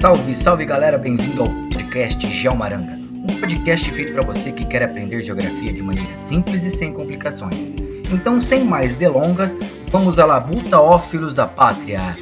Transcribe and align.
Salve, 0.00 0.32
salve 0.32 0.64
galera, 0.64 0.96
bem-vindo 0.96 1.42
ao 1.42 1.48
podcast 1.72 2.24
Geomaranga, 2.28 2.92
um 2.92 3.40
podcast 3.40 3.90
feito 3.90 4.12
para 4.12 4.22
você 4.22 4.52
que 4.52 4.64
quer 4.64 4.84
aprender 4.84 5.24
geografia 5.24 5.72
de 5.72 5.82
maneira 5.82 6.16
simples 6.16 6.62
e 6.62 6.70
sem 6.70 6.92
complicações. 6.92 7.74
Então, 8.08 8.40
sem 8.40 8.64
mais 8.64 8.96
delongas, 8.96 9.58
vamos 9.90 10.20
à 10.20 10.24
labuta, 10.24 10.80
ó 10.80 11.00
filhos 11.00 11.34
da 11.34 11.48
pátria! 11.48 12.16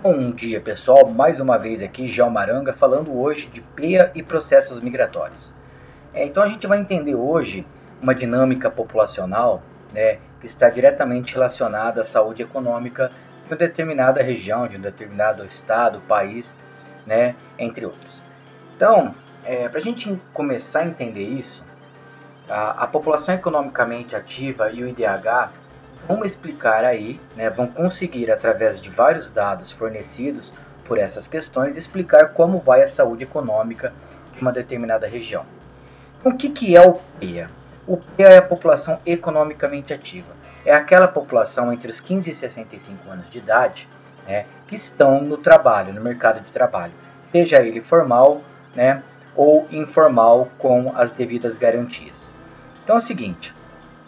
Bom 0.00 0.30
dia 0.30 0.60
pessoal, 0.60 1.10
mais 1.10 1.40
uma 1.40 1.58
vez 1.58 1.82
aqui 1.82 2.06
Geomaranga 2.06 2.72
falando 2.72 3.12
hoje 3.12 3.48
de 3.48 3.60
PEA 3.60 4.12
e 4.14 4.22
processos 4.22 4.80
migratórios. 4.80 5.52
É, 6.14 6.24
então 6.24 6.44
a 6.44 6.46
gente 6.46 6.64
vai 6.68 6.78
entender 6.78 7.16
hoje 7.16 7.66
uma 8.00 8.14
dinâmica 8.14 8.70
populacional 8.70 9.60
né, 9.92 10.18
está 10.48 10.68
diretamente 10.68 11.34
relacionada 11.34 12.02
à 12.02 12.06
saúde 12.06 12.42
econômica 12.42 13.08
de 13.08 13.52
uma 13.52 13.56
determinada 13.56 14.22
região, 14.22 14.66
de 14.66 14.76
um 14.76 14.80
determinado 14.80 15.44
estado, 15.44 16.00
país, 16.00 16.58
né, 17.06 17.34
entre 17.58 17.84
outros. 17.84 18.22
Então, 18.76 19.14
é, 19.44 19.68
para 19.68 19.78
a 19.78 19.82
gente 19.82 20.20
começar 20.32 20.80
a 20.80 20.86
entender 20.86 21.22
isso, 21.22 21.64
a, 22.48 22.84
a, 22.84 22.86
população 22.86 23.34
economicamente 23.34 24.16
ativa 24.16 24.70
e 24.70 24.82
o 24.82 24.88
IDH 24.88 25.50
vão 26.08 26.24
explicar 26.24 26.84
aí, 26.84 27.20
né, 27.36 27.50
vão 27.50 27.66
conseguir, 27.66 28.30
através 28.30 28.80
de 28.80 28.90
vários 28.90 29.30
dados 29.30 29.72
fornecidos 29.72 30.52
por 30.84 30.98
essas 30.98 31.26
questões, 31.26 31.76
explicar 31.76 32.30
como 32.30 32.58
vai 32.58 32.82
a 32.82 32.88
saúde 32.88 33.24
econômica 33.24 33.92
de 34.34 34.40
uma 34.40 34.52
determinada 34.52 35.06
região. 35.06 35.44
Então, 36.20 36.32
o 36.32 36.36
que, 36.36 36.50
que 36.50 36.76
é 36.76 36.80
o 36.80 36.94
PEA? 37.18 37.48
O 37.86 37.96
PEA 37.96 38.28
é 38.28 38.38
a 38.38 38.42
população 38.42 38.98
economicamente 39.04 39.92
ativa. 39.92 40.33
É 40.64 40.72
aquela 40.72 41.06
população 41.06 41.72
entre 41.72 41.92
os 41.92 42.00
15 42.00 42.30
e 42.30 42.34
65 42.34 43.10
anos 43.10 43.28
de 43.28 43.38
idade 43.38 43.88
né, 44.26 44.46
que 44.66 44.76
estão 44.76 45.22
no 45.22 45.36
trabalho, 45.36 45.92
no 45.92 46.00
mercado 46.00 46.40
de 46.40 46.50
trabalho, 46.50 46.92
seja 47.30 47.60
ele 47.60 47.82
formal 47.82 48.42
né, 48.74 49.02
ou 49.36 49.66
informal 49.70 50.48
com 50.58 50.92
as 50.96 51.12
devidas 51.12 51.58
garantias. 51.58 52.32
Então 52.82 52.96
é 52.96 52.98
o 52.98 53.02
seguinte, 53.02 53.52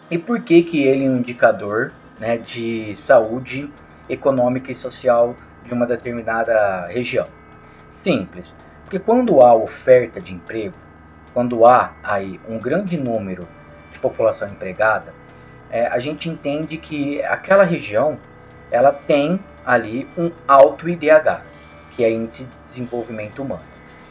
e 0.09 0.17
por 0.17 0.41
que, 0.41 0.63
que 0.63 0.83
ele 0.83 1.05
é 1.05 1.09
um 1.09 1.17
indicador 1.17 1.91
né, 2.19 2.37
de 2.37 2.95
saúde 2.95 3.71
econômica 4.09 4.71
e 4.71 4.75
social 4.75 5.35
de 5.63 5.73
uma 5.73 5.85
determinada 5.85 6.87
região? 6.87 7.27
Simples, 8.01 8.55
porque 8.83 8.97
quando 8.97 9.41
há 9.41 9.53
oferta 9.53 10.21
de 10.21 10.33
emprego, 10.33 10.75
quando 11.33 11.65
há 11.65 11.91
aí 12.01 12.39
um 12.47 12.57
grande 12.57 12.97
número 12.97 13.47
de 13.91 13.99
população 13.99 14.47
empregada, 14.47 15.13
é, 15.71 15.87
a 15.87 15.99
gente 15.99 16.29
entende 16.29 16.77
que 16.77 17.21
aquela 17.23 17.63
região 17.63 18.17
ela 18.71 18.91
tem 18.91 19.39
ali 19.65 20.07
um 20.17 20.31
alto 20.47 20.87
IDH, 20.87 21.41
que 21.91 22.03
é 22.03 22.11
Índice 22.11 22.43
de 22.43 22.57
Desenvolvimento 22.63 23.41
Humano. 23.41 23.61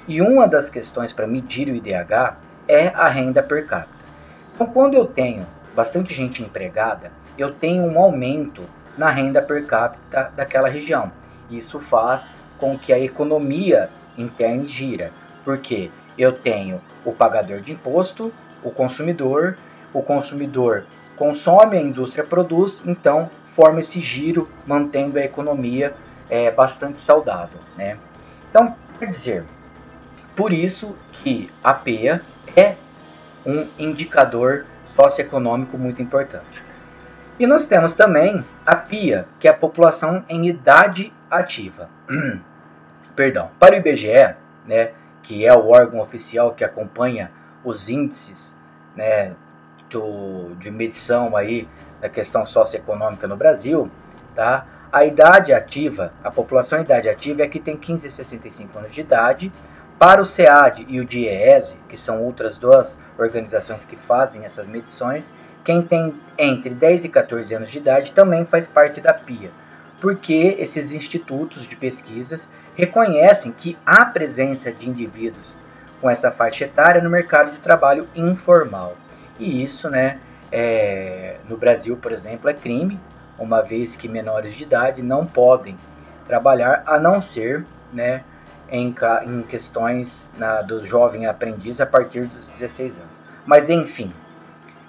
E 0.08 0.20
uma 0.20 0.46
das 0.46 0.70
questões 0.70 1.12
para 1.12 1.27
medir 1.27 1.68
o 1.68 1.74
IDH 1.74 2.36
é 2.68 2.88
a 2.88 3.08
renda 3.08 3.42
per 3.42 3.66
capita. 3.66 3.94
Então, 4.54 4.66
quando 4.66 4.94
eu 4.94 5.06
tenho 5.06 5.46
bastante 5.74 6.14
gente 6.14 6.42
empregada, 6.42 7.10
eu 7.36 7.52
tenho 7.52 7.84
um 7.84 7.98
aumento 7.98 8.62
na 8.96 9.10
renda 9.10 9.42
per 9.42 9.66
capita 9.66 10.32
daquela 10.34 10.68
região. 10.68 11.12
Isso 11.50 11.78
faz 11.78 12.27
com 12.58 12.78
que 12.78 12.92
a 12.92 12.98
economia 12.98 13.90
interna 14.16 14.66
gira, 14.66 15.12
porque 15.44 15.90
eu 16.16 16.32
tenho 16.32 16.80
o 17.04 17.12
pagador 17.12 17.60
de 17.60 17.72
imposto, 17.72 18.32
o 18.62 18.70
consumidor 18.70 19.56
o 19.96 20.02
consumidor 20.02 20.84
consome, 21.16 21.77
a 21.77 21.80
indústria 21.80 22.24
produz, 22.24 22.82
então 22.84 23.30
forma 23.46 23.80
esse 23.80 24.00
giro, 24.00 24.48
mantendo 24.66 25.18
a 25.18 25.22
economia 25.22 25.94
é, 26.28 26.50
bastante 26.50 27.00
saudável. 27.00 27.58
Né? 27.77 27.96
Então, 28.50 28.77
quer 28.98 29.06
dizer, 29.06 29.44
por 30.34 30.52
isso 30.52 30.94
que 31.22 31.50
a 31.64 31.72
PEA 31.72 32.20
é 32.54 32.74
um 33.44 33.66
indicador 33.78 34.66
socioeconômico 34.94 35.78
muito 35.78 36.02
importante. 36.02 36.62
E 37.38 37.46
nós 37.46 37.66
temos 37.66 37.94
também 37.94 38.44
a 38.64 38.74
PIA, 38.74 39.27
que 39.38 39.46
é 39.46 39.50
a 39.50 39.54
população 39.54 40.24
em 40.28 40.48
idade 40.48 41.12
ativa. 41.30 41.88
Perdão. 43.14 43.50
Para 43.58 43.74
o 43.74 43.78
IBGE, 43.78 44.34
né, 44.66 44.90
que 45.22 45.46
é 45.46 45.54
o 45.54 45.68
órgão 45.68 46.00
oficial 46.00 46.52
que 46.52 46.64
acompanha 46.64 47.30
os 47.64 47.88
índices 47.88 48.54
né, 48.94 49.33
de 50.58 50.70
medição 50.70 51.36
aí 51.36 51.69
da 52.01 52.08
questão 52.08 52.45
socioeconômica 52.45 53.27
no 53.27 53.36
Brasil, 53.36 53.91
tá? 54.35 54.67
A 54.92 55.05
idade 55.05 55.52
ativa, 55.52 56.13
a 56.23 56.30
população 56.30 56.80
idade 56.80 57.08
ativa 57.08 57.42
é 57.42 57.48
que 57.48 57.61
tem 57.61 57.77
15 57.77 58.07
a 58.07 58.11
65 58.11 58.79
anos 58.79 58.92
de 58.92 59.01
idade. 59.01 59.52
Para 59.98 60.20
o 60.20 60.27
SEAD 60.27 60.86
e 60.89 61.01
o 61.01 61.05
DIEESE, 61.05 61.77
que 61.89 61.98
são 61.98 62.23
outras 62.23 62.57
duas 62.57 62.98
organizações 63.19 63.85
que 63.85 63.96
fazem 63.96 64.45
essas 64.45 64.69
medições, 64.69 65.33
quem 65.64 65.83
tem 65.83 66.14
entre 66.39 66.75
10 66.75 67.07
e 67.07 67.08
14 67.08 67.55
anos 67.55 67.70
de 67.70 67.79
idade 67.79 68.13
também 68.13 68.45
faz 68.45 68.67
parte 68.67 69.01
da 69.01 69.13
PIA, 69.13 69.51
porque 70.01 70.57
esses 70.58 70.92
institutos 70.92 71.67
de 71.67 71.75
pesquisas 71.75 72.48
reconhecem 72.77 73.52
que 73.52 73.77
há 73.85 74.05
presença 74.05 74.70
de 74.70 74.89
indivíduos 74.89 75.57
com 76.01 76.08
essa 76.08 76.30
faixa 76.30 76.67
etária 76.67 77.02
no 77.02 77.11
mercado 77.11 77.51
de 77.51 77.58
trabalho 77.58 78.07
informal. 78.14 78.96
E 79.39 79.63
isso, 79.63 79.91
né, 79.91 80.19
é, 80.51 81.36
no 81.48 81.57
Brasil, 81.57 81.97
por 81.97 82.13
exemplo, 82.13 82.48
é 82.48 82.55
crime, 82.55 82.98
uma 83.39 83.63
vez 83.63 83.97
que 83.97 84.08
menores 84.08 84.55
de 84.55 84.63
idade 84.63 85.02
não 85.02 85.27
podem 85.27 85.77
trabalhar, 86.27 86.83
a 86.86 86.98
não 86.98 87.20
ser, 87.20 87.64
né, 87.92 88.23
em, 88.69 88.95
em 89.27 89.42
questões 89.42 90.33
na, 90.39 90.63
do 90.63 90.85
jovem 90.86 91.27
aprendiz 91.27 91.80
a 91.80 91.86
partir 91.86 92.27
dos 92.27 92.48
16 92.48 92.92
anos. 92.96 93.23
Mas 93.45 93.70
enfim, 93.70 94.13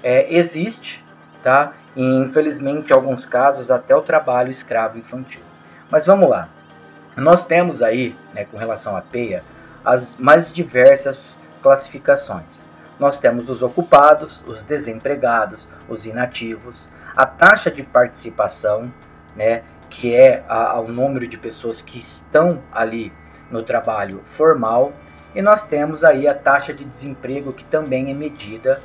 é, 0.01 0.33
existe, 0.33 1.03
tá? 1.43 1.73
E 1.95 2.01
infelizmente, 2.01 2.91
em 2.91 2.93
alguns 2.93 3.25
casos, 3.25 3.69
até 3.69 3.95
o 3.95 4.01
trabalho 4.01 4.51
escravo 4.51 4.97
infantil. 4.97 5.41
Mas 5.91 6.05
vamos 6.05 6.29
lá. 6.29 6.49
Nós 7.15 7.45
temos 7.45 7.81
aí, 7.81 8.15
né, 8.33 8.45
com 8.45 8.57
relação 8.57 8.95
à 8.95 9.01
PEA, 9.01 9.43
as 9.83 10.15
mais 10.17 10.51
diversas 10.51 11.37
classificações 11.61 12.65
nós 12.99 13.17
temos 13.17 13.49
os 13.49 13.61
ocupados, 13.61 14.41
os 14.47 14.63
desempregados, 14.63 15.67
os 15.87 16.05
inativos, 16.05 16.89
a 17.15 17.25
taxa 17.25 17.69
de 17.69 17.83
participação, 17.83 18.91
né, 19.35 19.63
que 19.89 20.15
é 20.15 20.43
a, 20.47 20.79
o 20.79 20.87
número 20.87 21.27
de 21.27 21.37
pessoas 21.37 21.81
que 21.81 21.99
estão 21.99 22.61
ali 22.71 23.11
no 23.49 23.63
trabalho 23.63 24.21
formal, 24.25 24.91
e 25.35 25.41
nós 25.41 25.63
temos 25.63 26.03
aí 26.03 26.27
a 26.27 26.33
taxa 26.33 26.73
de 26.73 26.83
desemprego 26.83 27.53
que 27.53 27.63
também 27.63 28.09
é 28.09 28.13
medida 28.13 28.81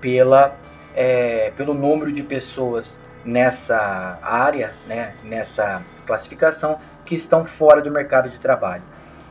pela, 0.00 0.54
é, 0.94 1.52
pelo 1.56 1.74
número 1.74 2.12
de 2.12 2.22
pessoas 2.22 2.98
nessa 3.24 4.18
área, 4.22 4.72
né, 4.86 5.14
nessa 5.22 5.82
classificação, 6.06 6.78
que 7.04 7.14
estão 7.14 7.44
fora 7.44 7.82
do 7.82 7.90
mercado 7.90 8.30
de 8.30 8.38
trabalho. 8.38 8.82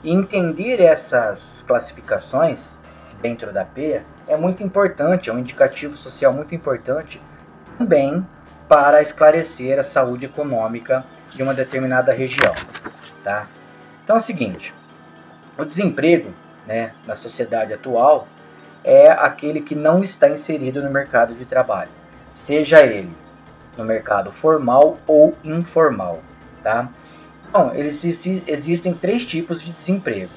E 0.03 0.12
entender 0.12 0.79
essas 0.79 1.63
classificações 1.68 2.78
dentro 3.22 3.51
da 3.51 3.66
PEA 3.66 4.03
é 4.29 4.38
muito 4.38 4.63
importante, 4.63 5.29
é 5.29 5.34
um 5.34 5.40
indicativo 5.40 5.97
social 5.97 6.31
muito 6.31 6.53
importante 6.53 7.19
também 7.78 8.25
para 8.67 9.01
esclarecer 9.01 9.79
a 9.79 9.84
saúde 9.84 10.28
econômica 10.28 11.03
de 11.34 11.41
uma 11.41 11.53
determinada 11.53 12.13
região. 12.13 12.53
Tá? 13.23 13.47
Então 14.03 14.16
é 14.16 14.19
o 14.19 14.22
seguinte, 14.22 14.73
o 15.57 15.65
desemprego 15.65 16.30
né, 16.65 16.94
na 17.07 17.15
sociedade 17.15 17.74
atual 17.74 18.27
é 18.83 19.09
aquele 19.09 19.62
que 19.62 19.75
não 19.75 20.03
está 20.03 20.30
inserido 20.30 20.81
no 20.81 20.89
mercado 20.89 21.33
de 21.33 21.44
trabalho, 21.44 21.89
seja 22.31 22.86
ele 22.86 23.12
no 23.75 23.83
mercado 23.83 24.31
formal 24.31 25.00
ou 25.07 25.36
informal. 25.44 26.21
Tá? 26.63 26.88
Então, 27.48 27.74
eles, 27.74 28.03
existem 28.48 28.94
três 28.94 29.25
tipos 29.25 29.62
de 29.62 29.71
desemprego: 29.71 30.31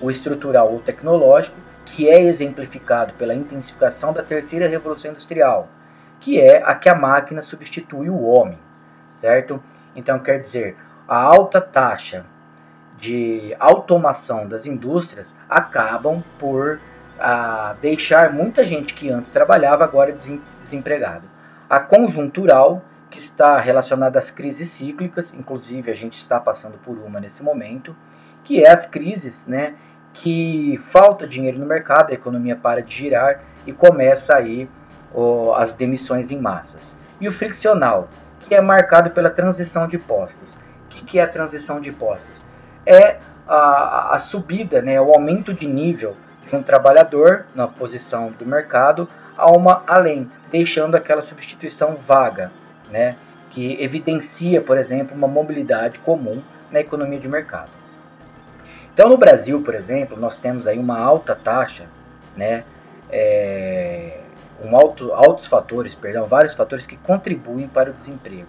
o 0.00 0.10
estrutural 0.10 0.70
ou 0.70 0.80
tecnológico, 0.80 1.56
que 1.98 2.08
é 2.08 2.22
exemplificado 2.22 3.12
pela 3.14 3.34
intensificação 3.34 4.12
da 4.12 4.22
terceira 4.22 4.68
revolução 4.68 5.10
industrial, 5.10 5.68
que 6.20 6.40
é 6.40 6.62
a 6.64 6.72
que 6.72 6.88
a 6.88 6.94
máquina 6.94 7.42
substitui 7.42 8.08
o 8.08 8.22
homem, 8.22 8.56
certo? 9.16 9.60
Então 9.96 10.16
quer 10.20 10.38
dizer, 10.38 10.76
a 11.08 11.16
alta 11.20 11.60
taxa 11.60 12.24
de 12.98 13.52
automação 13.58 14.46
das 14.46 14.64
indústrias 14.64 15.34
acabam 15.50 16.22
por 16.38 16.78
ah, 17.18 17.74
deixar 17.82 18.32
muita 18.32 18.62
gente 18.62 18.94
que 18.94 19.10
antes 19.10 19.32
trabalhava 19.32 19.82
agora 19.82 20.12
desempregada. 20.12 21.24
A 21.68 21.80
conjuntural, 21.80 22.80
que 23.10 23.20
está 23.20 23.58
relacionada 23.58 24.20
às 24.20 24.30
crises 24.30 24.68
cíclicas, 24.68 25.34
inclusive 25.34 25.90
a 25.90 25.96
gente 25.96 26.16
está 26.16 26.38
passando 26.38 26.78
por 26.78 26.96
uma 26.96 27.18
nesse 27.18 27.42
momento, 27.42 27.96
que 28.44 28.62
é 28.62 28.70
as 28.70 28.86
crises 28.86 29.48
né, 29.48 29.74
que 30.22 30.78
falta 30.88 31.26
dinheiro 31.26 31.58
no 31.58 31.66
mercado, 31.66 32.10
a 32.10 32.14
economia 32.14 32.56
para 32.56 32.82
de 32.82 32.94
girar 32.94 33.40
e 33.66 33.72
começa 33.72 34.34
aí 34.34 34.68
as 35.56 35.72
demissões 35.72 36.30
em 36.30 36.38
massas. 36.38 36.96
e 37.20 37.26
o 37.26 37.32
friccional, 37.32 38.08
que 38.46 38.54
é 38.54 38.60
marcado 38.60 39.10
pela 39.10 39.28
transição 39.28 39.88
de 39.88 39.98
postos. 39.98 40.54
O 40.54 40.88
que, 40.88 41.04
que 41.04 41.18
é 41.18 41.22
a 41.22 41.26
transição 41.26 41.80
de 41.80 41.90
postos? 41.90 42.44
É 42.86 43.16
a, 43.46 44.14
a 44.14 44.18
subida, 44.18 44.80
né, 44.80 45.00
o 45.00 45.10
aumento 45.12 45.52
de 45.52 45.66
nível 45.66 46.14
de 46.48 46.54
um 46.54 46.62
trabalhador 46.62 47.46
na 47.56 47.66
posição 47.66 48.30
do 48.38 48.46
mercado 48.46 49.08
a 49.36 49.50
uma 49.50 49.82
além, 49.86 50.30
deixando 50.50 50.94
aquela 50.94 51.22
substituição 51.22 51.96
vaga, 51.96 52.52
né, 52.90 53.16
que 53.50 53.82
evidencia, 53.82 54.60
por 54.60 54.78
exemplo, 54.78 55.16
uma 55.16 55.28
mobilidade 55.28 55.98
comum 55.98 56.40
na 56.70 56.80
economia 56.80 57.18
de 57.18 57.28
mercado. 57.28 57.77
Então, 58.98 59.08
no 59.08 59.16
Brasil, 59.16 59.62
por 59.62 59.76
exemplo, 59.76 60.18
nós 60.18 60.38
temos 60.38 60.66
aí 60.66 60.76
uma 60.76 60.98
alta 60.98 61.32
taxa, 61.32 61.84
né, 62.36 62.64
é, 63.08 64.18
um 64.60 64.76
alto, 64.76 65.12
altos 65.12 65.46
fatores, 65.46 65.94
perdão, 65.94 66.26
vários 66.26 66.52
fatores 66.54 66.84
que 66.84 66.96
contribuem 66.96 67.68
para 67.68 67.90
o 67.90 67.92
desemprego. 67.92 68.48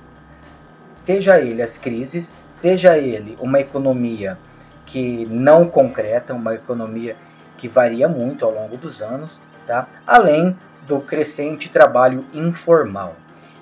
Seja 1.05 1.39
ele 1.39 1.61
as 1.61 1.77
crises, 1.77 2.33
seja 2.63 2.97
ele 2.97 3.37
uma 3.39 3.59
economia 3.59 4.39
que 4.87 5.23
não 5.29 5.67
concreta, 5.67 6.33
uma 6.33 6.55
economia 6.55 7.15
que 7.55 7.67
varia 7.67 8.07
muito 8.09 8.43
ao 8.43 8.49
longo 8.49 8.75
dos 8.75 9.03
anos, 9.03 9.39
tá? 9.67 9.87
além 10.07 10.57
do 10.87 10.99
crescente 10.99 11.69
trabalho 11.69 12.25
informal. 12.33 13.15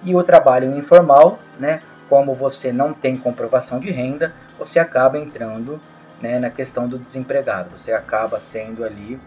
E 0.05 0.15
o 0.15 0.23
trabalho 0.23 0.73
informal, 0.77 1.37
né, 1.59 1.81
como 2.07 2.33
você 2.33 2.71
não 2.71 2.93
tem 2.93 3.17
comprovação 3.17 3.77
de 3.77 3.91
renda, 3.91 4.33
você 4.57 4.79
acaba 4.79 5.19
entrando 5.19 5.81
né, 6.21 6.39
na 6.39 6.49
questão 6.49 6.87
do 6.87 6.97
desempregado. 6.97 7.77
Você 7.77 7.91
acaba 7.91 8.39
sendo 8.39 8.83
ali, 8.83 9.19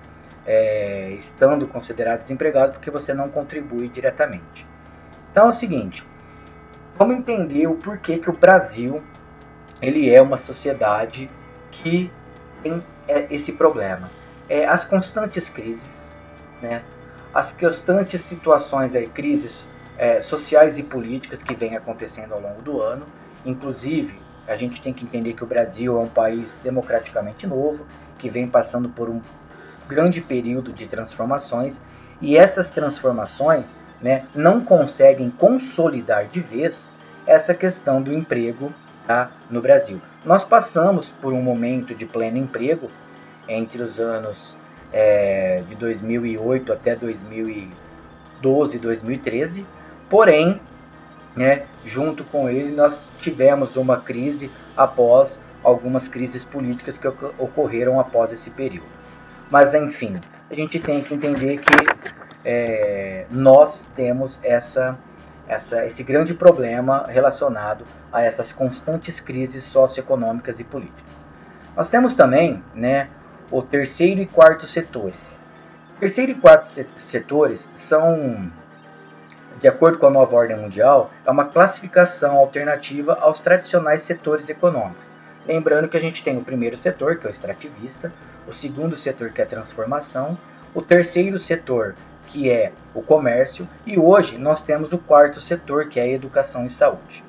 é, 0.46 1.10
estando 1.18 1.66
considerado 1.66 2.22
desempregado 2.22 2.72
porque 2.72 2.90
você 2.90 3.14
não 3.14 3.28
contribui 3.28 3.88
diretamente. 3.88 4.66
Então 5.30 5.46
é 5.46 5.50
o 5.50 5.52
seguinte, 5.52 6.04
vamos 6.96 7.16
entender 7.16 7.66
o 7.66 7.74
porquê 7.74 8.18
que 8.18 8.30
o 8.30 8.32
Brasil 8.32 9.02
ele 9.80 10.10
é 10.12 10.20
uma 10.20 10.36
sociedade 10.36 11.30
que 11.70 12.10
tem 12.62 12.82
é, 13.08 13.26
esse 13.30 13.52
problema. 13.52 14.10
É, 14.48 14.66
as 14.66 14.84
constantes 14.84 15.48
crises, 15.48 16.10
né, 16.60 16.82
as 17.32 17.52
constantes 17.52 18.20
situações, 18.22 18.94
aí, 18.96 19.06
crises 19.06 19.66
é, 19.96 20.20
sociais 20.20 20.78
e 20.78 20.82
políticas 20.82 21.42
que 21.42 21.54
vêm 21.54 21.76
acontecendo 21.76 22.34
ao 22.34 22.40
longo 22.40 22.60
do 22.60 22.80
ano, 22.80 23.06
inclusive 23.46 24.12
a 24.46 24.56
gente 24.56 24.80
tem 24.80 24.92
que 24.92 25.04
entender 25.04 25.34
que 25.34 25.44
o 25.44 25.46
Brasil 25.46 25.98
é 25.98 26.02
um 26.02 26.08
país 26.08 26.58
democraticamente 26.62 27.46
novo, 27.46 27.86
que 28.18 28.28
vem 28.28 28.48
passando 28.48 28.88
por 28.88 29.08
um 29.08 29.20
grande 29.88 30.20
período 30.20 30.72
de 30.72 30.86
transformações, 30.86 31.80
e 32.20 32.36
essas 32.36 32.70
transformações 32.70 33.80
né, 34.00 34.24
não 34.34 34.60
conseguem 34.60 35.30
consolidar 35.30 36.26
de 36.26 36.40
vez 36.40 36.90
essa 37.26 37.54
questão 37.54 38.02
do 38.02 38.12
emprego 38.12 38.72
tá, 39.06 39.30
no 39.48 39.60
Brasil. 39.60 40.00
Nós 40.24 40.44
passamos 40.44 41.10
por 41.10 41.32
um 41.32 41.40
momento 41.40 41.94
de 41.94 42.04
pleno 42.04 42.36
emprego 42.36 42.88
entre 43.48 43.82
os 43.82 43.98
anos 43.98 44.56
é, 44.92 45.62
de 45.68 45.74
2008 45.76 46.72
até 46.72 46.94
2012, 46.94 48.78
2013, 48.78 49.66
porém 50.08 50.60
né, 51.34 51.62
junto 51.84 52.24
com 52.24 52.48
ele 52.48 52.74
nós 52.74 53.12
tivemos 53.20 53.76
uma 53.76 53.98
crise 53.98 54.50
após 54.76 55.38
algumas 55.62 56.08
crises 56.08 56.44
políticas 56.44 56.96
que 56.96 57.06
ocorreram 57.38 58.00
após 58.00 58.32
esse 58.32 58.50
período. 58.50 58.88
Mas 59.50 59.74
enfim, 59.74 60.20
a 60.50 60.54
gente 60.54 60.78
tem 60.78 61.02
que 61.02 61.14
entender 61.14 61.58
que 61.58 61.72
é, 62.44 63.26
nós 63.30 63.90
temos 63.94 64.40
essa, 64.42 64.98
essa, 65.46 65.86
esse 65.86 66.02
grande 66.02 66.34
problema 66.34 67.04
relacionado 67.08 67.84
a 68.12 68.22
essas 68.22 68.52
constantes 68.52 69.20
crises 69.20 69.64
socioeconômicas 69.64 70.60
e 70.60 70.64
políticas. 70.64 71.20
Nós 71.76 71.88
temos 71.88 72.14
também 72.14 72.62
né, 72.74 73.08
o 73.50 73.62
terceiro 73.62 74.20
e 74.20 74.26
quarto 74.26 74.66
setores. 74.66 75.36
Terceiro 75.98 76.32
e 76.32 76.34
quarto 76.34 76.68
setores 76.98 77.68
são 77.76 78.50
de 79.60 79.68
acordo 79.68 79.98
com 79.98 80.06
a 80.06 80.10
nova 80.10 80.34
ordem 80.34 80.56
mundial, 80.56 81.10
é 81.24 81.30
uma 81.30 81.44
classificação 81.44 82.36
alternativa 82.36 83.18
aos 83.20 83.40
tradicionais 83.40 84.02
setores 84.02 84.48
econômicos. 84.48 85.10
Lembrando 85.46 85.88
que 85.88 85.96
a 85.96 86.00
gente 86.00 86.24
tem 86.24 86.38
o 86.38 86.44
primeiro 86.44 86.78
setor, 86.78 87.16
que 87.16 87.26
é 87.26 87.30
o 87.30 87.32
extrativista, 87.32 88.10
o 88.48 88.54
segundo 88.54 88.96
setor, 88.96 89.30
que 89.30 89.40
é 89.40 89.44
a 89.44 89.48
transformação, 89.48 90.38
o 90.74 90.80
terceiro 90.80 91.38
setor, 91.38 91.94
que 92.28 92.50
é 92.50 92.72
o 92.94 93.02
comércio, 93.02 93.68
e 93.84 93.98
hoje 93.98 94.38
nós 94.38 94.62
temos 94.62 94.92
o 94.92 94.98
quarto 94.98 95.40
setor, 95.40 95.88
que 95.88 96.00
é 96.00 96.04
a 96.04 96.08
educação 96.08 96.64
e 96.64 96.70
saúde. 96.70 97.22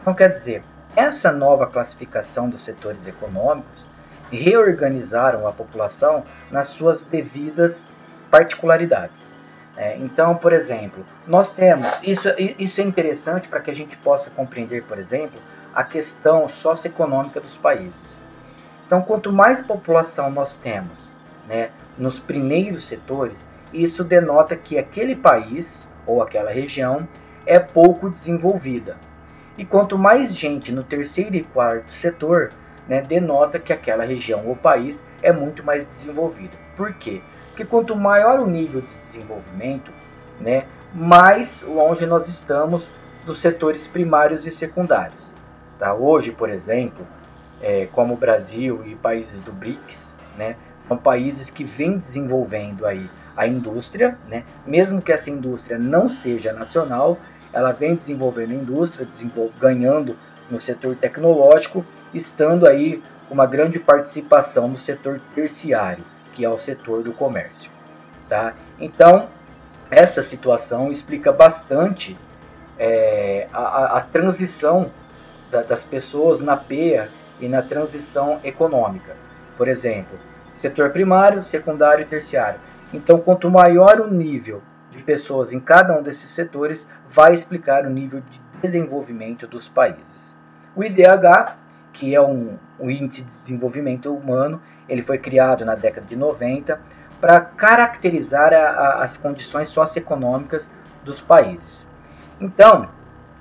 Então, 0.00 0.14
quer 0.14 0.32
dizer, 0.32 0.62
essa 0.96 1.32
nova 1.32 1.66
classificação 1.66 2.48
dos 2.48 2.62
setores 2.62 3.06
econômicos 3.06 3.86
reorganizaram 4.30 5.46
a 5.46 5.52
população 5.52 6.24
nas 6.50 6.68
suas 6.68 7.04
devidas 7.04 7.90
particularidades. 8.30 9.33
É, 9.76 9.96
então, 9.98 10.36
por 10.36 10.52
exemplo, 10.52 11.04
nós 11.26 11.50
temos, 11.50 12.00
isso, 12.02 12.28
isso 12.58 12.80
é 12.80 12.84
interessante 12.84 13.48
para 13.48 13.60
que 13.60 13.70
a 13.70 13.74
gente 13.74 13.96
possa 13.96 14.30
compreender, 14.30 14.84
por 14.84 14.98
exemplo, 14.98 15.40
a 15.74 15.82
questão 15.82 16.48
socioeconômica 16.48 17.40
dos 17.40 17.56
países. 17.56 18.20
Então, 18.86 19.02
quanto 19.02 19.32
mais 19.32 19.60
população 19.60 20.30
nós 20.30 20.56
temos 20.56 20.98
né, 21.48 21.70
nos 21.98 22.20
primeiros 22.20 22.84
setores, 22.84 23.50
isso 23.72 24.04
denota 24.04 24.54
que 24.54 24.78
aquele 24.78 25.16
país 25.16 25.90
ou 26.06 26.22
aquela 26.22 26.50
região 26.50 27.08
é 27.44 27.58
pouco 27.58 28.08
desenvolvida. 28.08 28.96
E 29.58 29.64
quanto 29.64 29.98
mais 29.98 30.34
gente 30.34 30.70
no 30.70 30.84
terceiro 30.84 31.34
e 31.34 31.42
quarto 31.42 31.92
setor, 31.92 32.52
né, 32.88 33.00
denota 33.00 33.58
que 33.58 33.72
aquela 33.72 34.04
região 34.04 34.46
ou 34.46 34.54
país 34.54 35.02
é 35.22 35.32
muito 35.32 35.64
mais 35.64 35.86
desenvolvido. 35.86 36.56
Por 36.76 36.92
quê? 36.94 37.20
Porque 37.54 37.64
quanto 37.64 37.94
maior 37.94 38.40
o 38.40 38.48
nível 38.48 38.80
de 38.80 38.96
desenvolvimento, 39.06 39.92
né, 40.40 40.64
mais 40.92 41.62
longe 41.62 42.04
nós 42.04 42.26
estamos 42.26 42.90
dos 43.24 43.40
setores 43.40 43.86
primários 43.86 44.44
e 44.44 44.50
secundários. 44.50 45.32
Tá? 45.78 45.94
Hoje, 45.94 46.32
por 46.32 46.50
exemplo, 46.50 47.06
é, 47.62 47.86
como 47.92 48.14
o 48.14 48.16
Brasil 48.16 48.84
e 48.84 48.96
países 48.96 49.40
do 49.40 49.52
BRICS, 49.52 50.16
né, 50.36 50.56
são 50.88 50.96
países 50.96 51.48
que 51.48 51.62
vêm 51.62 51.96
desenvolvendo 51.96 52.84
aí 52.84 53.08
a 53.36 53.46
indústria, 53.46 54.18
né, 54.26 54.42
mesmo 54.66 55.00
que 55.00 55.12
essa 55.12 55.30
indústria 55.30 55.78
não 55.78 56.10
seja 56.10 56.52
nacional, 56.52 57.16
ela 57.52 57.70
vem 57.70 57.94
desenvolvendo 57.94 58.50
a 58.50 58.54
indústria, 58.54 59.06
ganhando 59.60 60.16
no 60.50 60.60
setor 60.60 60.96
tecnológico, 60.96 61.86
estando 62.12 62.66
aí 62.66 63.00
uma 63.30 63.46
grande 63.46 63.78
participação 63.78 64.66
no 64.66 64.76
setor 64.76 65.20
terciário 65.36 66.04
que 66.34 66.44
é 66.44 66.48
o 66.48 66.58
setor 66.58 67.02
do 67.02 67.12
comércio. 67.12 67.70
Tá? 68.28 68.54
Então, 68.78 69.28
essa 69.90 70.22
situação 70.22 70.90
explica 70.90 71.32
bastante 71.32 72.18
é, 72.78 73.46
a, 73.52 73.98
a, 73.98 74.00
transição 74.00 74.90
da, 75.50 75.62
das 75.62 75.84
pessoas 75.84 76.40
na 76.40 76.56
PEA 76.56 77.08
e 77.40 77.48
na 77.48 77.62
transição 77.62 78.40
econômica. 78.42 79.16
Por 79.56 79.68
exemplo, 79.68 80.18
setor 80.58 80.90
primário, 80.90 81.42
secundário 81.42 82.02
e 82.02 82.06
terciário. 82.06 82.58
Então, 82.92 83.18
quanto 83.18 83.48
maior 83.48 84.00
o 84.00 84.10
nível 84.10 84.60
de 84.90 85.02
pessoas 85.02 85.52
em 85.52 85.60
cada 85.60 85.96
um 85.96 86.02
desses 86.02 86.30
setores, 86.30 86.88
vai 87.10 87.34
explicar 87.34 87.84
o 87.84 87.90
nível 87.90 88.20
de 88.20 88.40
desenvolvimento 88.60 89.46
dos 89.46 89.68
países. 89.68 90.36
O 90.74 90.82
IDH, 90.82 91.56
que 91.92 92.14
é 92.14 92.20
um, 92.20 92.56
um 92.78 92.90
índice 92.90 93.22
de 93.22 93.40
desenvolvimento 93.40 94.12
humano, 94.14 94.60
ele 94.88 95.02
foi 95.02 95.18
criado 95.18 95.64
na 95.64 95.74
década 95.74 96.06
de 96.06 96.16
90 96.16 96.80
para 97.20 97.40
caracterizar 97.40 98.52
a, 98.52 98.56
a, 98.56 99.04
as 99.04 99.16
condições 99.16 99.68
socioeconômicas 99.68 100.70
dos 101.04 101.20
países. 101.20 101.86
Então, 102.40 102.88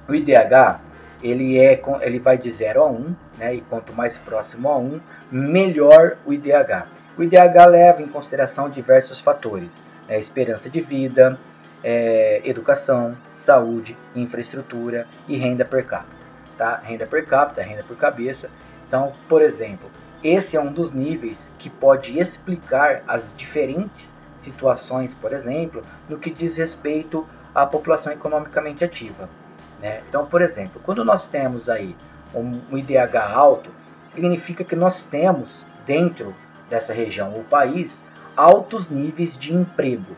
o 0.08 0.14
IDH 0.14 0.80
ele, 1.24 1.58
é, 1.58 1.82
ele 2.02 2.20
vai 2.20 2.38
de 2.38 2.52
0 2.52 2.82
a 2.82 2.86
1, 2.86 3.16
né, 3.38 3.56
e 3.56 3.62
quanto 3.62 3.94
mais 3.94 4.18
próximo 4.18 4.70
a 4.70 4.78
1, 4.78 5.00
melhor 5.32 6.18
o 6.26 6.34
IDH. 6.34 6.86
O 7.18 7.24
IDH 7.24 7.66
leva 7.70 8.02
em 8.02 8.08
consideração 8.08 8.70
diversos 8.70 9.20
fatores, 9.20 9.82
né, 10.08 10.20
esperança 10.20 10.70
de 10.70 10.82
vida, 10.82 11.40
é, 11.84 12.42
educação, 12.44 13.16
saúde, 13.46 13.98
infraestrutura 14.16 15.08
e 15.28 15.38
renda 15.38 15.64
per 15.64 15.86
capita. 15.86 16.24
Tá? 16.58 16.82
Renda 16.84 17.06
per 17.06 17.26
capita, 17.26 17.62
renda 17.62 17.84
por 17.84 17.98
cabeça. 17.98 18.50
Então, 18.88 19.12
por 19.28 19.42
exemplo, 19.42 19.90
esse 20.24 20.56
é 20.56 20.62
um 20.62 20.72
dos 20.72 20.92
níveis 20.92 21.54
que 21.60 21.70
pode 21.70 22.20
explicar 22.20 23.04
as 23.08 23.34
diferentes 23.36 24.16
situações, 24.38 25.14
por 25.14 25.34
exemplo, 25.34 25.84
no 26.10 26.18
que 26.18 26.30
diz 26.30 26.58
respeito 26.58 27.28
à 27.54 27.66
população 27.66 28.12
economicamente 28.12 28.84
ativa. 28.84 29.30
Né? 29.82 30.02
Então, 30.08 30.26
por 30.26 30.42
exemplo, 30.42 30.82
quando 30.84 31.04
nós 31.04 31.26
temos 31.26 31.70
aí 31.70 31.96
um, 32.34 32.78
IDH 32.78 33.18
alto, 33.34 33.70
significa 34.14 34.64
que 34.64 34.76
nós 34.76 35.04
temos 35.04 35.68
dentro 35.86 36.34
dessa 36.70 36.94
região, 36.94 37.38
o 37.38 37.44
país, 37.44 38.06
altos 38.36 38.90
níveis 38.90 39.38
de 39.38 39.54
emprego. 39.54 40.16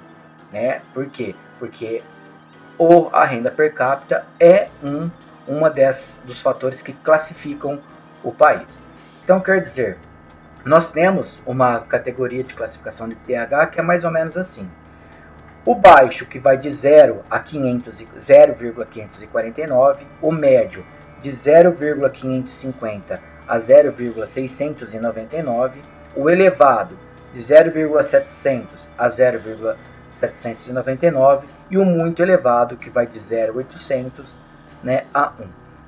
Né? 0.52 0.82
Por 0.94 1.08
quê? 1.08 1.36
Porque 1.60 2.02
ou 2.78 3.10
a 3.14 3.24
renda 3.26 3.50
per 3.50 3.74
capita 3.74 4.26
é 4.40 4.70
um 4.84 5.10
uma 5.48 5.70
des, 5.70 6.22
dos 6.26 6.42
fatores 6.42 6.82
que 6.82 6.92
classificam 6.92 7.80
o 8.24 8.32
país. 8.32 8.82
Então, 9.26 9.40
quer 9.40 9.60
dizer, 9.60 9.98
nós 10.64 10.88
temos 10.88 11.42
uma 11.48 11.80
categoria 11.80 12.44
de 12.44 12.54
classificação 12.54 13.10
de 13.10 13.16
pH 13.16 13.66
que 13.68 13.80
é 13.80 13.84
mais 13.84 14.04
ou 14.04 14.12
menos 14.12 14.38
assim. 14.38 14.70
O 15.66 15.74
baixo, 15.74 16.28
que 16.28 16.38
vai 16.38 16.60
de 16.60 16.70
0 16.70 17.24
a 17.28 17.40
0,549, 17.40 20.06
o 20.22 20.32
médio 20.32 20.86
de 21.24 21.32
0,550 21.32 23.20
a 23.48 23.58
0,699, 23.58 25.82
o 26.16 26.30
elevado 26.30 26.96
de 27.34 27.42
0,700 27.42 28.92
a 28.96 29.10
0,799 29.10 31.48
e 31.72 31.80
o 31.80 31.86
muito 31.86 32.22
elevado, 32.22 32.78
que 32.78 32.92
vai 32.92 33.08
de 33.08 33.18
0,800 33.18 34.40
né, 34.84 35.06
a 35.12 35.30
1. 35.30 35.32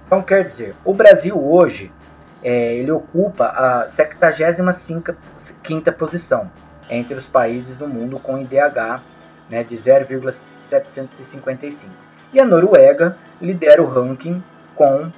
Então, 0.08 0.24
quer 0.24 0.44
dizer, 0.44 0.74
o 0.84 0.92
Brasil 0.92 1.40
hoje 1.40 1.92
é, 2.44 2.76
ele 2.76 2.92
ocupa 2.92 3.46
a 3.46 3.90
75 3.90 5.16
posição 5.98 6.52
entre 6.90 7.16
os 7.16 7.28
países 7.28 7.78
do 7.78 7.88
mundo 7.88 8.20
com 8.20 8.40
IDH 8.40 9.02
né, 9.50 9.64
de 9.64 9.76
0,755. 9.76 11.92
E 12.34 12.40
a 12.40 12.46
Noruega 12.46 13.18
lidera 13.42 13.82
o 13.82 13.88
ranking 13.88 14.44
com 14.76 15.12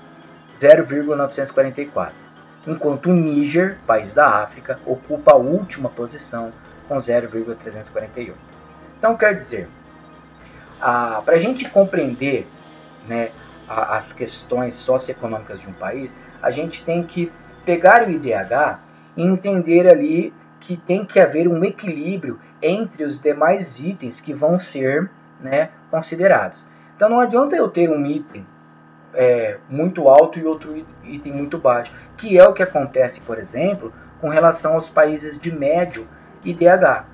0,944, 0.60 2.16
enquanto 2.68 3.10
o 3.10 3.14
Níger, 3.14 3.78
país 3.88 4.14
da 4.14 4.28
África, 4.28 4.80
ocupa 4.86 5.32
a 5.32 5.36
última 5.36 5.90
posição 5.90 6.54
com 6.88 7.00
0,348. 7.00 8.38
Então, 8.98 9.16
quer 9.16 9.36
dizer, 9.36 9.68
para 10.80 11.36
a 11.36 11.40
gente 11.40 11.68
compreender 11.70 12.48
né, 13.08 13.32
as 13.70 14.12
questões 14.12 14.76
socioeconômicas 14.78 15.62
de 15.62 15.70
um 15.70 15.74
país, 15.74 16.16
a 16.42 16.50
gente 16.50 16.84
tem 16.84 17.04
que 17.04 17.32
pegar 17.64 18.08
o 18.08 18.10
IDH 18.10 18.80
e 19.16 19.24
entender 19.24 19.88
ali 19.88 20.34
que 20.60 20.76
tem 20.76 21.06
que 21.06 21.20
haver 21.20 21.48
um 21.48 21.64
equilíbrio 21.64 22.40
entre 22.62 23.04
os 23.04 23.20
demais 23.20 23.80
itens 23.80 24.20
que 24.20 24.34
vão 24.34 24.60
ser 24.60 25.10
né, 25.40 25.70
considerados. 25.92 26.66
Então 26.96 27.10
não 27.10 27.20
adianta 27.20 27.56
eu 27.56 27.70
ter 27.70 27.90
um 27.90 28.06
item 28.06 28.46
é, 29.14 29.58
muito 29.70 30.08
alto 30.08 30.40
e 30.40 30.46
outro 30.46 30.76
item 31.04 31.34
muito 31.34 31.58
baixo, 31.58 31.94
que 32.18 32.38
é 32.38 32.44
o 32.44 32.54
que 32.54 32.64
acontece, 32.64 33.22
por 33.22 33.38
exemplo, 33.38 33.94
com 34.20 34.30
relação 34.30 34.74
aos 34.74 34.90
países 34.90 35.40
de 35.40 35.52
médio 35.52 36.08
IDH. 36.44 37.06